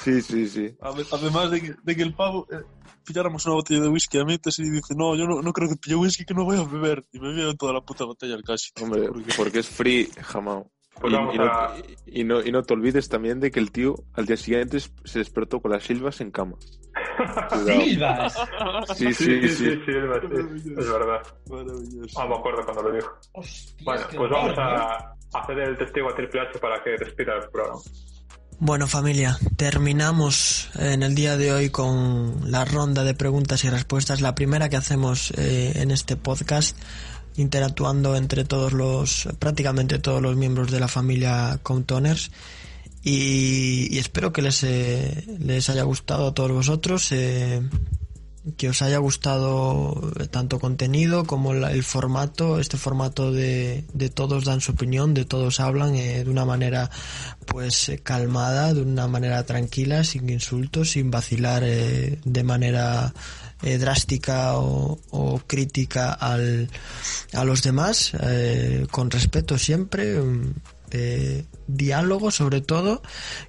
Sí, 0.04 0.22
sí, 0.22 0.48
sí. 0.48 0.76
Ade- 0.82 1.06
Además 1.12 1.52
de 1.52 1.62
que, 1.62 1.76
de 1.82 1.96
que 1.96 2.02
el 2.04 2.14
pavo 2.14 2.46
eh, 2.52 2.58
pilláramos 3.06 3.46
una 3.46 3.56
botella 3.56 3.80
de 3.82 3.88
whisky 3.88 4.18
a 4.20 4.26
metes 4.26 4.60
y 4.60 4.70
dice, 4.70 4.94
no, 4.96 5.16
yo 5.16 5.26
no, 5.26 5.42
no 5.42 5.54
creo 5.54 5.70
que 5.70 5.78
pille 5.78 5.96
whisky 5.96 6.26
que 6.26 6.34
no 6.34 6.44
voy 6.44 6.58
a 6.58 6.64
beber. 6.64 7.04
Y 7.14 7.20
me 7.20 7.34
bebo 7.34 7.54
toda 7.56 7.72
la 7.74 7.82
puta 7.82 8.04
botella 8.04 8.36
casi. 8.46 8.72
Hombre, 8.82 9.08
Porque- 9.08 9.34
porque 9.38 9.60
es 9.60 9.68
free, 9.70 10.10
jamás. 10.22 10.66
Pues 11.00 11.14
y, 11.14 11.16
no, 11.16 11.44
a- 11.44 11.76
y, 12.06 12.24
no, 12.24 12.42
y 12.44 12.52
no 12.52 12.64
te 12.64 12.74
olvides 12.74 13.08
también 13.10 13.40
de 13.40 13.52
que 13.52 13.60
el 13.60 13.72
tío 13.72 13.96
al 14.14 14.26
día 14.26 14.38
siguiente 14.38 14.80
se 14.80 15.20
despertó 15.20 15.62
con 15.62 15.72
las 15.72 15.84
silbas 15.84 16.20
en 16.22 16.32
cama. 16.32 16.56
¡Silvas! 17.66 18.38
Sí, 18.96 19.14
sí, 19.14 19.48
sí. 19.48 19.56
sí, 19.56 19.68
es 19.68 19.86
verdad, 19.86 20.22
sí, 20.64 20.74
es 20.78 20.92
verdad. 20.92 21.22
Maravilloso. 21.50 22.22
Ah, 22.22 22.28
me 22.28 22.36
acuerdo 22.36 22.66
cuando 22.66 22.84
lo 22.84 22.92
dijo. 22.94 23.18
Bueno, 23.84 24.02
pues 24.16 24.30
vamos 24.30 24.58
a 24.58 25.16
hacer 25.34 25.60
el 25.60 25.78
testigo 25.78 26.10
a 26.10 26.16
Triple 26.16 26.42
H 26.42 26.60
para 26.60 26.84
que 26.84 26.92
despida 26.92 27.34
el 27.36 27.50
programa. 27.50 27.80
Bueno 28.58 28.88
familia, 28.88 29.38
terminamos 29.58 30.70
en 30.80 31.04
el 31.04 31.14
día 31.14 31.36
de 31.36 31.52
hoy 31.52 31.70
con 31.72 32.50
la 32.50 32.64
ronda 32.64 33.04
de 33.04 33.14
preguntas 33.14 33.66
y 33.66 33.70
respuestas, 33.70 34.22
la 34.22 34.34
primera 34.34 34.70
que 34.70 34.78
hacemos 34.78 35.32
eh, 35.32 35.74
en 35.76 35.92
este 35.92 36.16
podcast, 36.16 36.78
interactuando 37.36 38.16
entre 38.16 38.46
todos 38.46 38.72
los, 38.72 39.28
prácticamente 39.40 40.00
todos 40.00 40.22
los 40.22 40.38
miembros 40.38 40.72
de 40.72 40.80
la 40.80 40.88
familia 40.88 41.60
Comptoners. 41.64 42.32
Y, 43.06 43.88
y 43.96 44.00
espero 44.00 44.34
que 44.34 44.42
les, 44.42 44.64
eh, 44.64 45.24
les 45.40 45.70
haya 45.70 45.84
gustado 45.84 46.28
a 46.28 46.34
todos 46.34 46.52
vosotros, 46.52 47.12
eh, 47.12 47.62
que 48.58 48.70
os 48.70 48.82
haya 48.82 48.98
gustado 48.98 50.12
tanto 50.32 50.60
contenido 50.60 51.24
como 51.26 51.54
la- 51.54 51.72
el 51.72 51.84
formato, 51.84 52.60
este 52.60 52.78
formato 52.78 53.32
de, 53.32 53.86
de 53.94 54.10
todos 54.10 54.44
dan 54.46 54.60
su 54.62 54.72
opinión, 54.74 55.14
de 55.14 55.26
todos 55.26 55.60
hablan 55.60 55.96
eh, 55.96 56.24
de 56.24 56.30
una 56.30 56.46
manera 56.46 56.90
pues 57.46 57.90
eh, 57.90 58.00
calmada, 58.00 58.74
de 58.74 58.82
una 58.82 59.08
manera 59.08 59.44
tranquila, 59.46 60.04
sin 60.04 60.28
insultos, 60.30 60.92
sin 60.92 61.10
vacilar 61.12 61.62
eh, 61.64 62.20
de 62.26 62.44
manera 62.44 63.14
eh, 63.64 63.78
drástica 63.78 64.58
o, 64.58 65.00
o 65.12 65.40
crítica 65.46 66.12
al, 66.14 66.70
a 67.34 67.44
los 67.46 67.62
demás, 67.64 68.14
eh, 68.20 68.86
con 68.92 69.10
respeto 69.12 69.58
siempre, 69.58 70.20
eh, 70.96 71.46
diálogo 71.68 72.32
sobre 72.32 72.62
todo, 72.62 73.02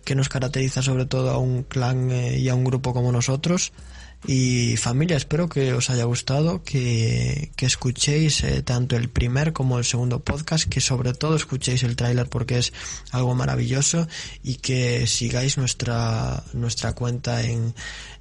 que 0.04 0.14
nos 0.14 0.28
caracteriza 0.28 0.82
sobre 0.82 1.06
todo 1.06 1.30
a 1.30 1.38
un 1.38 1.62
clan 1.62 2.10
eh, 2.10 2.38
y 2.38 2.48
a 2.48 2.54
un 2.54 2.64
grupo 2.64 2.92
como 2.92 3.12
nosotros. 3.12 3.72
Y 4.26 4.76
familia, 4.76 5.16
espero 5.16 5.48
que 5.48 5.72
os 5.72 5.88
haya 5.88 6.04
gustado, 6.04 6.64
que, 6.64 7.52
que 7.54 7.66
escuchéis 7.66 8.42
eh, 8.42 8.62
tanto 8.62 8.96
el 8.96 9.08
primer 9.08 9.52
como 9.52 9.78
el 9.78 9.84
segundo 9.84 10.24
podcast, 10.24 10.68
que 10.68 10.80
sobre 10.80 11.12
todo 11.12 11.36
escuchéis 11.36 11.84
el 11.84 11.94
tráiler 11.94 12.28
porque 12.28 12.58
es 12.58 12.72
algo 13.12 13.36
maravilloso 13.36 14.08
y 14.42 14.56
que 14.56 15.06
sigáis 15.06 15.58
nuestra, 15.58 16.42
nuestra 16.54 16.94
cuenta 16.94 17.42
en, 17.42 17.74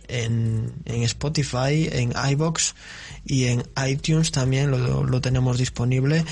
en, 0.08 0.74
en 0.86 1.04
Spotify, 1.04 1.90
en 1.92 2.14
iBox 2.32 2.76
y 3.26 3.46
en 3.46 3.64
iTunes 3.88 4.32
también 4.32 4.70
lo, 4.70 5.04
lo 5.06 5.22
tenemos 5.22 5.58
disponible 5.58 6.24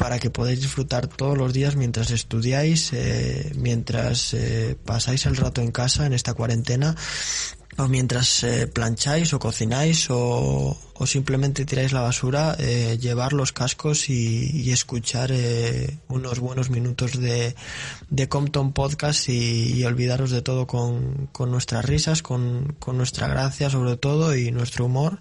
para 0.00 0.18
que 0.18 0.30
podáis 0.30 0.62
disfrutar 0.62 1.08
todos 1.08 1.36
los 1.36 1.52
días 1.52 1.76
mientras 1.76 2.10
estudiáis, 2.10 2.94
eh, 2.94 3.52
mientras 3.54 4.32
eh, 4.32 4.74
pasáis 4.82 5.26
el 5.26 5.36
rato 5.36 5.60
en 5.60 5.72
casa 5.72 6.06
en 6.06 6.14
esta 6.14 6.32
cuarentena 6.32 6.96
o 7.76 7.86
mientras 7.86 8.42
eh, 8.44 8.66
plancháis 8.66 9.34
o 9.34 9.38
cocináis 9.38 10.08
o, 10.08 10.76
simplemente 11.04 11.64
tiráis 11.64 11.92
la 11.92 12.00
basura, 12.00 12.56
eh, 12.58 12.98
llevar 12.98 13.34
los 13.34 13.52
cascos 13.52 14.08
y, 14.08 14.50
y 14.64 14.72
escuchar 14.72 15.30
eh, 15.32 15.98
unos 16.08 16.40
buenos 16.40 16.70
minutos 16.70 17.18
de, 17.20 17.54
de 18.08 18.28
Compton 18.28 18.72
Podcast 18.72 19.28
y, 19.28 19.72
y 19.74 19.84
olvidaros 19.84 20.30
de 20.30 20.40
todo 20.40 20.66
con, 20.66 21.28
con 21.32 21.50
nuestras 21.50 21.84
risas, 21.84 22.22
con, 22.22 22.76
con 22.78 22.96
nuestra 22.96 23.28
gracia 23.28 23.68
sobre 23.68 23.96
todo 23.98 24.34
y 24.34 24.50
nuestro 24.50 24.86
humor. 24.86 25.20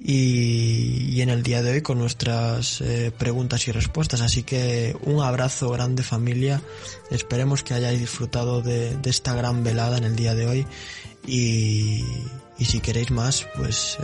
Y, 0.00 1.10
y 1.12 1.22
en 1.22 1.28
el 1.28 1.42
día 1.42 1.60
de 1.60 1.72
hoy 1.72 1.82
con 1.82 1.98
nuestras 1.98 2.80
eh, 2.80 3.12
preguntas 3.16 3.66
y 3.66 3.72
respuestas. 3.72 4.20
Así 4.20 4.44
que 4.44 4.96
un 5.02 5.22
abrazo 5.22 5.70
grande 5.70 6.02
familia. 6.02 6.62
Esperemos 7.10 7.62
que 7.62 7.74
hayáis 7.74 7.98
disfrutado 7.98 8.62
de, 8.62 8.96
de 8.96 9.10
esta 9.10 9.34
gran 9.34 9.64
velada 9.64 9.98
en 9.98 10.04
el 10.04 10.14
día 10.16 10.34
de 10.34 10.46
hoy. 10.46 10.66
Y, 11.26 12.04
y 12.58 12.64
si 12.64 12.80
queréis 12.80 13.10
más, 13.10 13.46
pues 13.56 13.98
eh, 14.00 14.02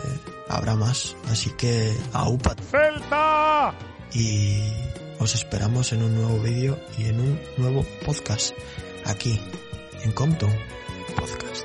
habrá 0.48 0.74
más. 0.74 1.16
Así 1.30 1.50
que 1.56 1.92
aupa. 2.12 2.54
Y 4.12 4.60
os 5.18 5.34
esperamos 5.34 5.92
en 5.92 6.02
un 6.02 6.14
nuevo 6.14 6.38
vídeo 6.40 6.78
y 6.98 7.04
en 7.04 7.20
un 7.20 7.40
nuevo 7.56 7.84
podcast 8.04 8.52
aquí 9.04 9.40
en 10.02 10.12
Compton 10.12 10.50
Podcast. 11.16 11.64